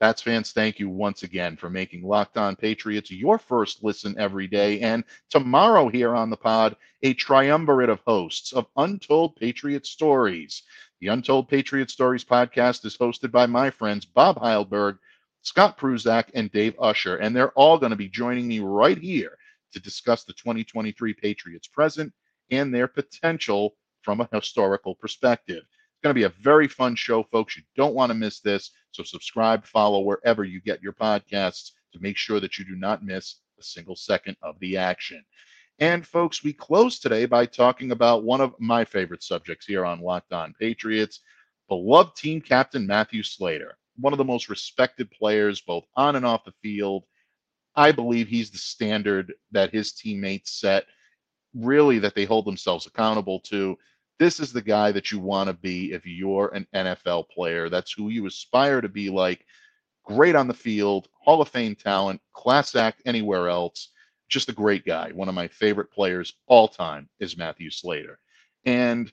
Pats 0.00 0.22
fans, 0.22 0.52
thank 0.52 0.78
you 0.78 0.88
once 0.88 1.24
again 1.24 1.58
for 1.58 1.68
making 1.68 2.02
Locked 2.02 2.38
On 2.38 2.56
Patriots 2.56 3.10
your 3.10 3.38
first 3.38 3.84
listen 3.84 4.14
every 4.18 4.46
day. 4.46 4.80
And 4.80 5.04
tomorrow, 5.28 5.88
here 5.88 6.14
on 6.14 6.30
the 6.30 6.38
pod, 6.38 6.74
a 7.02 7.12
triumvirate 7.12 7.90
of 7.90 8.00
hosts 8.06 8.54
of 8.54 8.66
Untold 8.78 9.36
Patriot 9.36 9.84
Stories. 9.84 10.62
The 11.02 11.08
Untold 11.08 11.50
Patriot 11.50 11.90
Stories 11.90 12.24
podcast 12.24 12.86
is 12.86 12.96
hosted 12.96 13.30
by 13.30 13.44
my 13.44 13.68
friends 13.68 14.06
Bob 14.06 14.38
Heilberg, 14.38 14.96
Scott 15.42 15.76
Pruzak, 15.76 16.30
and 16.32 16.50
Dave 16.50 16.76
Usher. 16.78 17.16
And 17.16 17.36
they're 17.36 17.52
all 17.52 17.76
going 17.76 17.90
to 17.90 17.96
be 17.96 18.08
joining 18.08 18.48
me 18.48 18.60
right 18.60 18.96
here 18.96 19.36
to 19.74 19.80
discuss 19.80 20.24
the 20.24 20.32
2023 20.32 21.12
Patriots 21.12 21.68
present 21.68 22.10
and 22.50 22.74
their 22.74 22.88
potential 22.88 23.76
from 24.00 24.22
a 24.22 24.28
historical 24.32 24.94
perspective. 24.94 25.64
Going 26.02 26.14
to 26.14 26.18
be 26.18 26.24
a 26.24 26.42
very 26.42 26.66
fun 26.66 26.94
show, 26.94 27.22
folks. 27.24 27.56
You 27.56 27.62
don't 27.76 27.94
want 27.94 28.10
to 28.10 28.14
miss 28.14 28.40
this. 28.40 28.70
So 28.92 29.02
subscribe, 29.02 29.66
follow 29.66 30.00
wherever 30.00 30.44
you 30.44 30.60
get 30.60 30.82
your 30.82 30.94
podcasts 30.94 31.72
to 31.92 32.00
make 32.00 32.16
sure 32.16 32.40
that 32.40 32.58
you 32.58 32.64
do 32.64 32.74
not 32.74 33.04
miss 33.04 33.36
a 33.58 33.62
single 33.62 33.96
second 33.96 34.36
of 34.42 34.58
the 34.60 34.78
action. 34.78 35.22
And 35.78 36.06
folks, 36.06 36.42
we 36.42 36.52
close 36.52 36.98
today 36.98 37.26
by 37.26 37.46
talking 37.46 37.90
about 37.90 38.24
one 38.24 38.40
of 38.40 38.54
my 38.58 38.84
favorite 38.84 39.22
subjects 39.22 39.66
here 39.66 39.84
on 39.84 40.00
Locked 40.00 40.32
On 40.32 40.54
Patriots, 40.58 41.20
beloved 41.68 42.16
team 42.16 42.40
captain 42.40 42.86
Matthew 42.86 43.22
Slater, 43.22 43.76
one 43.98 44.12
of 44.14 44.18
the 44.18 44.24
most 44.24 44.48
respected 44.48 45.10
players 45.10 45.60
both 45.60 45.84
on 45.96 46.16
and 46.16 46.24
off 46.24 46.44
the 46.44 46.52
field. 46.62 47.04
I 47.76 47.92
believe 47.92 48.28
he's 48.28 48.50
the 48.50 48.58
standard 48.58 49.34
that 49.52 49.72
his 49.72 49.92
teammates 49.92 50.58
set, 50.60 50.84
really 51.54 51.98
that 51.98 52.14
they 52.14 52.24
hold 52.24 52.46
themselves 52.46 52.86
accountable 52.86 53.40
to. 53.40 53.76
This 54.20 54.38
is 54.38 54.52
the 54.52 54.62
guy 54.62 54.92
that 54.92 55.10
you 55.10 55.18
want 55.18 55.48
to 55.48 55.54
be 55.54 55.92
if 55.92 56.06
you're 56.06 56.54
an 56.54 56.68
NFL 56.72 57.30
player. 57.30 57.68
That's 57.68 57.90
who 57.90 58.10
you 58.10 58.26
aspire 58.26 58.80
to 58.80 58.88
be 58.88 59.10
like. 59.10 59.44
Great 60.04 60.36
on 60.36 60.46
the 60.46 60.54
field, 60.54 61.08
Hall 61.20 61.42
of 61.42 61.48
Fame 61.48 61.74
talent, 61.74 62.20
class 62.32 62.76
act 62.76 63.02
anywhere 63.04 63.48
else 63.48 63.88
just 64.30 64.48
a 64.48 64.52
great 64.52 64.86
guy. 64.86 65.10
One 65.10 65.28
of 65.28 65.34
my 65.34 65.48
favorite 65.48 65.90
players 65.90 66.32
all 66.46 66.68
time 66.68 67.08
is 67.18 67.36
Matthew 67.36 67.70
Slater. 67.70 68.18
And 68.64 69.12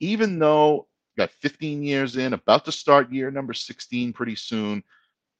even 0.00 0.38
though 0.38 0.88
got 1.16 1.30
15 1.42 1.82
years 1.82 2.16
in, 2.16 2.32
about 2.32 2.64
to 2.64 2.72
start 2.72 3.12
year 3.12 3.30
number 3.30 3.52
16 3.52 4.12
pretty 4.12 4.34
soon, 4.34 4.82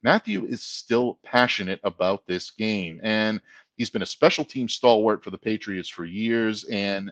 Matthew 0.03 0.45
is 0.45 0.63
still 0.63 1.19
passionate 1.25 1.79
about 1.83 2.25
this 2.27 2.51
game. 2.51 3.01
And 3.03 3.41
he's 3.75 3.89
been 3.89 4.03
a 4.03 4.05
special 4.05 4.45
team 4.45 4.69
stalwart 4.69 5.23
for 5.23 5.31
the 5.31 5.37
Patriots 5.37 5.89
for 5.89 6.05
years 6.05 6.63
and 6.65 7.11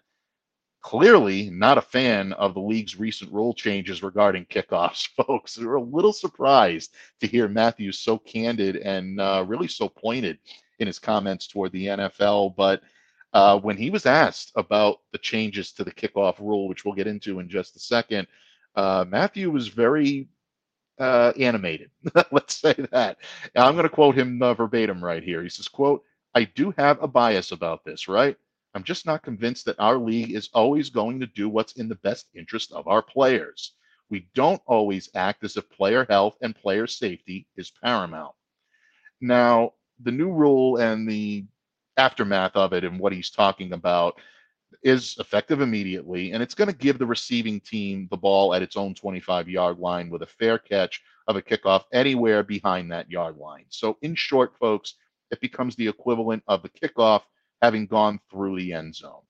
clearly 0.84 1.50
not 1.50 1.78
a 1.78 1.82
fan 1.82 2.34
of 2.34 2.54
the 2.54 2.60
league's 2.60 3.00
recent 3.00 3.32
rule 3.32 3.54
changes 3.54 4.04
regarding 4.04 4.46
kickoffs, 4.46 5.08
folks. 5.28 5.58
We're 5.58 5.76
a 5.76 5.82
little 5.82 6.14
surprised 6.14 6.94
to 7.22 7.28
hear 7.28 7.48
Matthew 7.48 7.92
so 7.92 8.20
candid 8.20 8.76
and 8.78 9.20
uh, 9.20 9.46
really 9.48 9.68
so 9.68 9.90
pointed 9.90 10.38
in 10.80 10.88
his 10.88 11.00
comments 11.00 11.48
toward 11.48 11.72
the 11.72 11.88
NFL. 11.88 12.56
But 12.56 12.84
uh, 13.34 13.60
when 13.60 13.78
he 13.78 13.90
was 13.90 14.06
asked 14.06 14.52
about 14.56 14.98
the 15.12 15.18
changes 15.18 15.72
to 15.74 15.84
the 15.84 15.92
kickoff 15.92 16.40
rule, 16.40 16.68
which 16.68 16.86
we'll 16.86 16.94
get 16.94 17.08
into 17.08 17.40
in 17.40 17.50
just 17.50 17.76
a 17.76 17.80
second, 17.80 18.28
uh, 18.76 19.06
Matthew 19.08 19.50
was 19.50 19.70
very 19.70 20.28
uh, 21.00 21.32
animated. 21.40 21.90
Let's 22.32 22.56
say 22.56 22.74
that. 22.92 23.18
I'm 23.56 23.74
going 23.74 23.84
to 23.84 23.90
quote 23.90 24.16
him 24.16 24.42
uh, 24.42 24.54
verbatim 24.54 25.04
right 25.04 25.24
here. 25.24 25.42
He 25.42 25.50
says, 25.50 25.68
"quote 25.68 26.04
I 26.36 26.44
do 26.44 26.74
have 26.78 27.02
a 27.02 27.08
bias 27.08 27.52
about 27.52 27.86
this, 27.86 28.08
right? 28.08 28.38
I'm 28.74 28.84
just 28.84 29.06
not 29.06 29.24
convinced 29.24 29.66
that 29.66 29.80
our 29.80 29.98
league 29.98 30.32
is 30.32 30.50
always 30.54 30.90
going 30.90 31.20
to 31.20 31.28
do 31.28 31.48
what's 31.48 31.74
in 31.74 31.88
the 31.88 31.96
best 31.96 32.28
interest 32.36 32.72
of 32.72 32.88
our 32.88 33.02
players. 33.02 33.74
We 34.10 34.28
don't 34.34 34.62
always 34.66 35.10
act 35.16 35.44
as 35.44 35.58
if 35.58 35.70
player 35.70 36.06
health 36.10 36.38
and 36.42 36.56
player 36.56 36.88
safety 36.88 37.48
is 37.56 37.72
paramount. 37.84 38.36
Now, 39.22 39.74
the 40.02 40.12
new 40.12 40.32
rule 40.32 40.78
and 40.78 41.08
the 41.08 41.46
aftermath 41.98 42.56
of 42.56 42.74
it 42.74 42.84
and 42.84 43.00
what 43.00 43.14
he's 43.14 43.30
talking 43.30 43.74
about 43.74 44.20
is 44.84 45.16
effective 45.20 45.62
immediately, 45.62 46.32
and 46.32 46.42
it's 46.42 46.56
going 46.56 46.70
to 46.70 46.76
give 46.76 46.98
the 46.98 47.06
receiving 47.06 47.60
team 47.60 48.08
the 48.10 48.18
ball 48.18 48.54
at 48.54 48.62
its 48.62 48.76
own 48.76 48.94
25 48.96 49.48
yard 49.48 49.80
line 49.80 50.10
with 50.10 50.24
a 50.24 50.28
fair 50.28 50.58
catch 50.58 51.02
of 51.28 51.36
a 51.36 51.42
kickoff 51.42 51.84
anywhere 51.94 52.44
behind 52.44 52.92
that 52.92 53.10
yard 53.10 53.38
line. 53.38 53.66
So, 53.70 53.98
in 54.02 54.16
short, 54.16 54.58
folks, 54.60 54.96
it 55.32 55.40
becomes 55.40 55.76
the 55.76 55.88
equivalent 55.88 56.44
of 56.48 56.64
the 56.64 56.70
kickoff 56.70 57.22
having 57.64 57.88
gone 57.88 58.20
through 58.32 58.58
the 58.58 58.74
end 58.74 58.96
zone. 58.96 59.24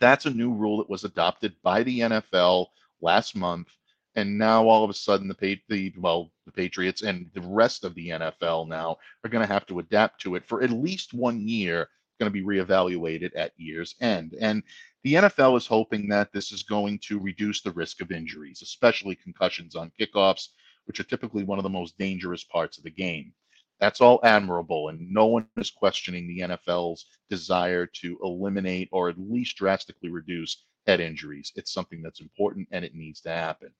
That's 0.00 0.26
a 0.26 0.30
new 0.30 0.52
rule 0.52 0.78
that 0.78 0.90
was 0.90 1.04
adopted 1.04 1.54
by 1.62 1.84
the 1.84 2.00
NFL 2.00 2.66
last 3.00 3.36
month 3.36 3.68
and 4.16 4.38
now 4.38 4.68
all 4.68 4.84
of 4.84 4.90
a 4.90 4.94
sudden 4.94 5.28
the 5.28 5.60
the 5.68 5.94
well 5.98 6.30
the 6.46 6.52
Patriots 6.52 7.02
and 7.02 7.30
the 7.34 7.42
rest 7.42 7.84
of 7.84 7.94
the 7.94 8.10
NFL 8.10 8.68
now 8.68 8.98
are 9.24 9.30
going 9.30 9.46
to 9.46 9.52
have 9.52 9.66
to 9.66 9.78
adapt 9.78 10.20
to 10.22 10.34
it 10.34 10.46
for 10.46 10.62
at 10.62 10.70
least 10.70 11.14
one 11.14 11.46
year. 11.48 11.88
Going 12.18 12.30
to 12.30 12.38
be 12.38 12.44
reevaluated 12.46 13.30
at 13.34 13.52
year's 13.56 13.94
end, 14.02 14.34
and 14.40 14.62
the 15.04 15.14
NFL 15.14 15.56
is 15.56 15.66
hoping 15.66 16.08
that 16.10 16.30
this 16.34 16.52
is 16.52 16.62
going 16.62 16.98
to 17.04 17.18
reduce 17.18 17.62
the 17.62 17.72
risk 17.72 18.02
of 18.02 18.12
injuries, 18.12 18.60
especially 18.62 19.16
concussions 19.16 19.74
on 19.74 19.90
kickoffs, 19.98 20.48
which 20.84 21.00
are 21.00 21.04
typically 21.04 21.44
one 21.44 21.58
of 21.58 21.62
the 21.62 21.70
most 21.70 21.96
dangerous 21.98 22.44
parts 22.44 22.76
of 22.76 22.84
the 22.84 22.90
game. 22.90 23.32
That's 23.80 24.00
all 24.02 24.20
admirable, 24.22 24.88
and 24.88 25.10
no 25.10 25.26
one 25.26 25.46
is 25.56 25.70
questioning 25.70 26.28
the 26.28 26.40
NFL's 26.40 27.06
desire 27.30 27.86
to 27.86 28.18
eliminate 28.22 28.88
or 28.92 29.08
at 29.08 29.18
least 29.18 29.56
drastically 29.56 30.10
reduce 30.10 30.64
head 30.86 31.00
injuries. 31.00 31.52
It's 31.56 31.72
something 31.72 32.02
that's 32.02 32.20
important 32.20 32.68
and 32.72 32.84
it 32.84 32.94
needs 32.94 33.20
to 33.22 33.30
happen. 33.30 33.70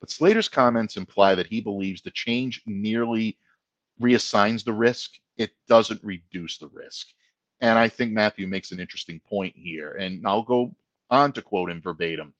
But 0.00 0.10
Slater's 0.10 0.48
comments 0.48 0.96
imply 0.96 1.34
that 1.34 1.46
he 1.46 1.60
believes 1.60 2.02
the 2.02 2.10
change 2.12 2.62
nearly 2.66 3.38
reassigns 4.00 4.64
the 4.64 4.72
risk, 4.72 5.12
it 5.36 5.50
doesn't 5.68 6.02
reduce 6.02 6.58
the 6.58 6.68
risk. 6.68 7.08
And 7.60 7.78
I 7.78 7.88
think 7.88 8.12
Matthew 8.12 8.46
makes 8.46 8.72
an 8.72 8.80
interesting 8.80 9.20
point 9.20 9.54
here. 9.56 9.92
And 9.92 10.26
I'll 10.26 10.42
go 10.42 10.74
on 11.10 11.32
to 11.32 11.42
quote 11.42 11.70
him 11.70 11.80
verbatim. 11.80 12.34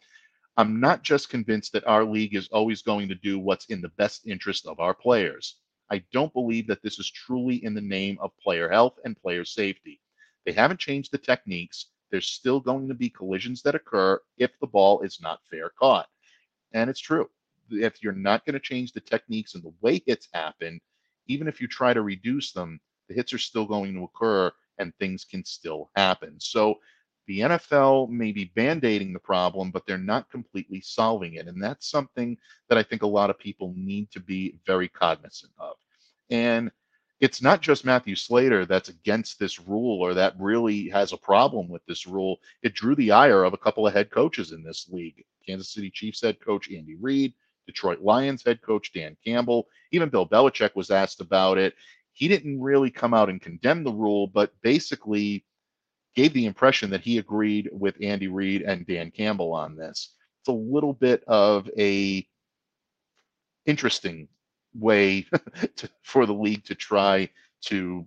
I'm 0.56 0.80
not 0.80 1.02
just 1.02 1.30
convinced 1.30 1.72
that 1.72 1.86
our 1.86 2.04
league 2.04 2.34
is 2.34 2.48
always 2.48 2.82
going 2.82 3.08
to 3.08 3.14
do 3.14 3.38
what's 3.38 3.66
in 3.66 3.80
the 3.80 3.88
best 3.90 4.26
interest 4.26 4.66
of 4.66 4.80
our 4.80 4.94
players. 4.94 5.56
I 5.92 6.02
don't 6.10 6.32
believe 6.32 6.66
that 6.68 6.82
this 6.82 6.98
is 6.98 7.10
truly 7.10 7.62
in 7.64 7.74
the 7.74 7.80
name 7.80 8.16
of 8.20 8.36
player 8.42 8.68
health 8.68 8.98
and 9.04 9.20
player 9.20 9.44
safety. 9.44 10.00
They 10.46 10.52
haven't 10.52 10.80
changed 10.80 11.12
the 11.12 11.18
techniques. 11.18 11.86
There's 12.10 12.28
still 12.28 12.60
going 12.60 12.88
to 12.88 12.94
be 12.94 13.10
collisions 13.10 13.60
that 13.62 13.74
occur 13.74 14.18
if 14.38 14.58
the 14.58 14.66
ball 14.66 15.02
is 15.02 15.20
not 15.20 15.40
fair 15.50 15.70
caught. 15.78 16.08
And 16.72 16.88
it's 16.88 17.00
true 17.00 17.28
if 17.70 18.02
you're 18.02 18.12
not 18.12 18.44
going 18.44 18.54
to 18.54 18.60
change 18.60 18.92
the 18.92 19.00
techniques 19.00 19.54
and 19.54 19.62
the 19.62 19.74
way 19.80 20.02
hits 20.06 20.28
happen, 20.32 20.80
even 21.26 21.46
if 21.46 21.60
you 21.60 21.68
try 21.68 21.92
to 21.92 22.02
reduce 22.02 22.52
them, 22.52 22.80
the 23.08 23.14
hits 23.14 23.32
are 23.32 23.38
still 23.38 23.66
going 23.66 23.94
to 23.94 24.04
occur 24.04 24.50
and 24.78 24.94
things 24.96 25.24
can 25.24 25.44
still 25.44 25.90
happen. 25.94 26.40
So 26.40 26.78
the 27.26 27.40
NFL 27.40 28.08
may 28.08 28.32
be 28.32 28.46
band 28.56 28.84
aiding 28.84 29.12
the 29.12 29.18
problem, 29.20 29.70
but 29.70 29.86
they're 29.86 29.98
not 29.98 30.30
completely 30.30 30.80
solving 30.80 31.34
it. 31.34 31.46
And 31.46 31.62
that's 31.62 31.90
something 31.90 32.36
that 32.68 32.78
I 32.78 32.82
think 32.82 33.02
a 33.02 33.06
lot 33.06 33.30
of 33.30 33.38
people 33.38 33.74
need 33.76 34.10
to 34.12 34.20
be 34.20 34.58
very 34.66 34.88
cognizant 34.88 35.52
of. 35.58 35.76
And 36.32 36.70
it's 37.20 37.42
not 37.42 37.60
just 37.60 37.84
Matthew 37.84 38.16
Slater 38.16 38.64
that's 38.64 38.88
against 38.88 39.38
this 39.38 39.60
rule 39.60 40.00
or 40.00 40.14
that 40.14 40.34
really 40.40 40.88
has 40.88 41.12
a 41.12 41.18
problem 41.18 41.68
with 41.68 41.84
this 41.84 42.06
rule. 42.06 42.38
It 42.62 42.74
drew 42.74 42.96
the 42.96 43.12
ire 43.12 43.44
of 43.44 43.52
a 43.52 43.58
couple 43.58 43.86
of 43.86 43.92
head 43.92 44.10
coaches 44.10 44.50
in 44.50 44.64
this 44.64 44.88
league. 44.90 45.24
Kansas 45.46 45.72
City 45.72 45.90
Chiefs 45.90 46.22
head 46.22 46.40
coach 46.40 46.70
Andy 46.72 46.96
Reid, 46.96 47.34
Detroit 47.66 48.00
Lions 48.00 48.42
head 48.42 48.62
coach 48.62 48.92
Dan 48.94 49.14
Campbell. 49.22 49.68
Even 49.92 50.08
Bill 50.08 50.26
Belichick 50.26 50.74
was 50.74 50.90
asked 50.90 51.20
about 51.20 51.58
it. 51.58 51.74
He 52.14 52.28
didn't 52.28 52.60
really 52.60 52.90
come 52.90 53.12
out 53.12 53.28
and 53.28 53.40
condemn 53.40 53.84
the 53.84 53.92
rule, 53.92 54.26
but 54.26 54.52
basically 54.62 55.44
gave 56.14 56.32
the 56.32 56.46
impression 56.46 56.88
that 56.90 57.02
he 57.02 57.18
agreed 57.18 57.68
with 57.72 57.94
Andy 58.00 58.28
Reid 58.28 58.62
and 58.62 58.86
Dan 58.86 59.10
Campbell 59.10 59.52
on 59.52 59.76
this. 59.76 60.14
It's 60.40 60.48
a 60.48 60.52
little 60.52 60.94
bit 60.94 61.22
of 61.26 61.68
a 61.78 62.26
interesting 63.66 64.28
way 64.74 65.26
to, 65.76 65.88
for 66.02 66.26
the 66.26 66.34
league 66.34 66.64
to 66.64 66.74
try 66.74 67.28
to 67.62 68.06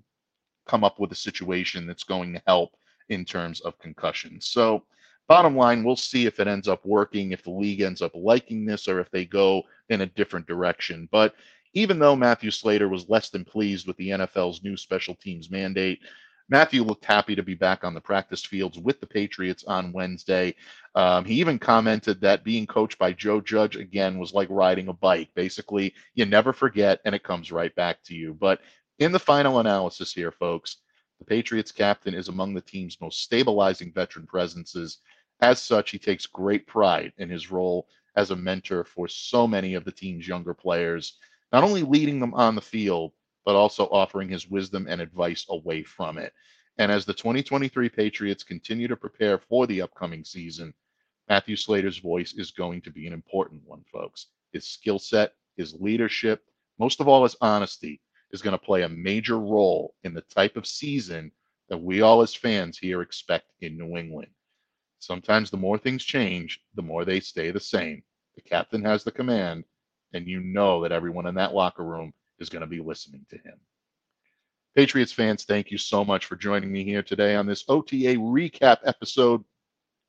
come 0.68 0.84
up 0.84 1.00
with 1.00 1.12
a 1.12 1.16
situation 1.16 1.86
that's 1.86 2.04
going 2.04 2.34
to 2.34 2.42
help 2.48 2.72
in 3.10 3.24
terms 3.24 3.62
of 3.62 3.78
concussions. 3.80 4.48
So 4.48 4.84
bottom 5.28 5.56
line, 5.56 5.84
we'll 5.84 5.96
see 5.96 6.26
if 6.26 6.40
it 6.40 6.48
ends 6.48 6.68
up 6.68 6.86
working, 6.86 7.32
if 7.32 7.44
the 7.44 7.52
league 7.52 7.82
ends 7.82 8.02
up 8.02 8.12
liking 8.16 8.66
this, 8.66 8.88
or 8.88 9.00
if 9.00 9.10
they 9.12 9.26
go 9.26 9.64
in 9.90 10.02
a 10.02 10.08
different 10.08 10.48
direction. 10.48 11.08
But 11.12 11.36
even 11.74 12.00
though 12.00 12.16
Matthew 12.16 12.52
Slater 12.52 12.88
was 12.88 13.10
less 13.10 13.30
than 13.30 13.46
pleased 13.46 13.86
with 13.86 13.98
the 13.98 14.10
NFL's 14.10 14.64
new 14.64 14.78
special 14.78 15.16
teams 15.16 15.52
mandate, 15.52 16.00
Matthew 16.48 16.84
looked 16.84 17.06
happy 17.06 17.36
to 17.36 17.42
be 17.42 17.56
back 17.56 17.84
on 17.84 17.96
the 17.96 18.02
practice 18.02 18.46
fields 18.46 18.78
with 18.78 19.00
the 19.00 19.08
Patriots 19.08 19.64
on 19.66 19.92
Wednesday. 19.92 20.54
Um, 20.94 21.26
he 21.26 21.36
even 21.36 21.58
commented 21.58 22.22
that 22.22 22.44
being 22.44 22.68
coached 22.68 23.00
by 23.00 23.14
Joe 23.14 23.42
Judge 23.42 23.76
again 23.76 24.20
was 24.20 24.34
like 24.34 24.48
riding 24.52 24.88
a 24.88 24.94
bike. 24.94 25.30
Basically, 25.34 25.94
you 26.14 26.26
never 26.26 26.54
forget 26.54 27.02
and 27.04 27.16
it 27.16 27.24
comes 27.24 27.52
right 27.52 27.74
back 27.76 28.04
to 28.04 28.16
you. 28.16 28.34
But 28.34 28.62
in 29.00 29.12
the 29.12 29.20
final 29.20 29.60
analysis 29.60 30.14
here, 30.14 30.32
folks, 30.32 30.78
the 31.20 31.26
Patriots 31.26 31.72
captain 31.72 32.14
is 32.14 32.28
among 32.28 32.54
the 32.54 32.62
team's 32.62 33.02
most 33.02 33.22
stabilizing 33.22 33.92
veteran 33.92 34.28
presences. 34.28 35.00
As 35.42 35.62
such, 35.62 35.92
he 35.92 35.98
takes 35.98 36.28
great 36.28 36.68
pride 36.68 37.12
in 37.18 37.30
his 37.30 37.52
role 37.52 37.88
as 38.16 38.32
a 38.32 38.36
mentor 38.36 38.84
for 38.84 39.08
so 39.08 39.48
many 39.48 39.74
of 39.74 39.84
the 39.84 39.92
team's 39.92 40.28
younger 40.28 40.54
players, 40.54 41.18
not 41.52 41.64
only 41.64 41.82
leading 41.82 42.20
them 42.20 42.34
on 42.34 42.56
the 42.56 42.62
field, 42.62 43.14
but 43.46 43.56
also 43.56 43.86
offering 43.86 44.28
his 44.28 44.50
wisdom 44.50 44.88
and 44.90 45.00
advice 45.00 45.46
away 45.50 45.84
from 45.84 46.18
it. 46.18 46.34
And 46.78 46.92
as 46.92 47.06
the 47.06 47.14
2023 47.14 47.88
Patriots 47.90 48.44
continue 48.44 48.88
to 48.88 48.98
prepare 48.98 49.38
for 49.38 49.66
the 49.68 49.82
upcoming 49.82 50.26
season, 50.26 50.74
Matthew 51.30 51.56
Slater's 51.56 52.00
voice 52.00 52.34
is 52.34 52.52
going 52.52 52.82
to 52.82 52.92
be 52.92 53.08
an 53.08 53.14
important 53.14 53.62
one, 53.66 53.84
folks. 53.92 54.28
His 54.52 54.68
skill 54.68 55.00
set, 55.00 55.34
his 55.56 55.74
leadership, 55.76 56.44
most 56.78 57.00
of 57.00 57.08
all, 57.08 57.24
his 57.24 57.38
honesty 57.40 58.02
is 58.32 58.42
going 58.42 58.58
to 58.58 58.66
play 58.66 58.82
a 58.82 58.90
major 58.90 59.40
role 59.40 59.96
in 60.04 60.14
the 60.14 60.22
type 60.22 60.58
of 60.58 60.68
season 60.68 61.32
that 61.70 61.78
we 61.78 62.02
all 62.02 62.22
as 62.22 62.36
fans 62.36 62.78
here 62.78 63.02
expect 63.02 63.52
in 63.62 63.78
New 63.78 63.98
England. 63.98 64.32
Sometimes 65.00 65.50
the 65.50 65.58
more 65.58 65.78
things 65.78 66.04
change, 66.04 66.62
the 66.76 66.82
more 66.82 67.06
they 67.06 67.20
stay 67.20 67.52
the 67.52 67.60
same. 67.60 68.04
The 68.36 68.42
captain 68.42 68.84
has 68.84 69.04
the 69.04 69.12
command, 69.12 69.64
and 70.14 70.28
you 70.28 70.42
know 70.42 70.82
that 70.82 70.92
everyone 70.92 71.28
in 71.28 71.36
that 71.36 71.54
locker 71.54 71.84
room 71.84 72.14
is 72.40 72.50
going 72.50 72.62
to 72.62 72.68
be 72.68 72.82
listening 72.82 73.26
to 73.30 73.38
him. 73.38 73.60
Patriots 74.76 75.14
fans, 75.14 75.46
thank 75.46 75.72
you 75.72 75.78
so 75.78 76.04
much 76.04 76.26
for 76.26 76.36
joining 76.36 76.72
me 76.72 76.84
here 76.84 77.04
today 77.04 77.36
on 77.36 77.46
this 77.46 77.64
OTA 77.70 78.16
recap 78.18 78.78
episode 78.84 79.44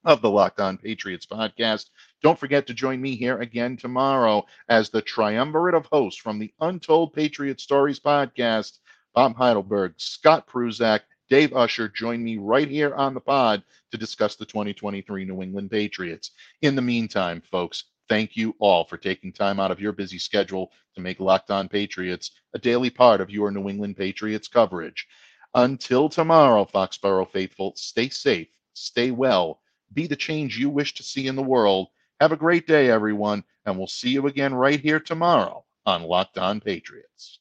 of 0.04 0.20
the 0.22 0.30
Locked 0.30 0.60
On 0.60 0.78
Patriots 0.78 1.26
podcast. 1.26 1.86
Don't 2.22 2.38
forget 2.38 2.66
to 2.66 2.74
join 2.74 3.00
me 3.00 3.16
here 3.16 3.40
again 3.40 3.76
tomorrow 3.76 4.44
as 4.68 4.90
the 4.90 5.02
triumvirate 5.02 5.74
of 5.74 5.86
hosts 5.86 6.20
from 6.20 6.38
the 6.38 6.52
Untold 6.60 7.12
Patriot 7.12 7.60
Stories 7.60 8.00
podcast. 8.00 8.78
Bob 9.14 9.36
Heidelberg, 9.36 9.94
Scott 9.96 10.46
Pruzak, 10.46 11.00
Dave 11.28 11.54
Usher 11.54 11.88
join 11.88 12.22
me 12.22 12.36
right 12.36 12.68
here 12.68 12.94
on 12.94 13.14
the 13.14 13.20
pod 13.20 13.62
to 13.90 13.98
discuss 13.98 14.36
the 14.36 14.46
2023 14.46 15.24
New 15.24 15.42
England 15.42 15.70
Patriots. 15.70 16.30
In 16.62 16.76
the 16.76 16.82
meantime, 16.82 17.42
folks, 17.50 17.84
Thank 18.08 18.36
you 18.36 18.54
all 18.60 18.84
for 18.84 18.96
taking 18.96 19.32
time 19.32 19.58
out 19.58 19.70
of 19.70 19.80
your 19.80 19.92
busy 19.92 20.18
schedule 20.18 20.70
to 20.94 21.00
make 21.00 21.18
Locked 21.18 21.50
On 21.50 21.68
Patriots 21.68 22.30
a 22.54 22.58
daily 22.58 22.90
part 22.90 23.20
of 23.20 23.30
your 23.30 23.50
New 23.50 23.68
England 23.68 23.96
Patriots 23.96 24.46
coverage. 24.48 25.06
Until 25.54 26.08
tomorrow, 26.08 26.64
Foxborough 26.64 27.30
faithful, 27.30 27.72
stay 27.76 28.08
safe, 28.08 28.48
stay 28.74 29.10
well, 29.10 29.60
be 29.92 30.06
the 30.06 30.16
change 30.16 30.58
you 30.58 30.70
wish 30.70 30.94
to 30.94 31.02
see 31.02 31.26
in 31.26 31.36
the 31.36 31.42
world. 31.42 31.88
Have 32.20 32.32
a 32.32 32.36
great 32.36 32.66
day, 32.66 32.90
everyone, 32.90 33.42
and 33.64 33.76
we'll 33.76 33.86
see 33.86 34.10
you 34.10 34.26
again 34.26 34.54
right 34.54 34.80
here 34.80 35.00
tomorrow 35.00 35.64
on 35.84 36.02
Locked 36.02 36.38
On 36.38 36.60
Patriots. 36.60 37.40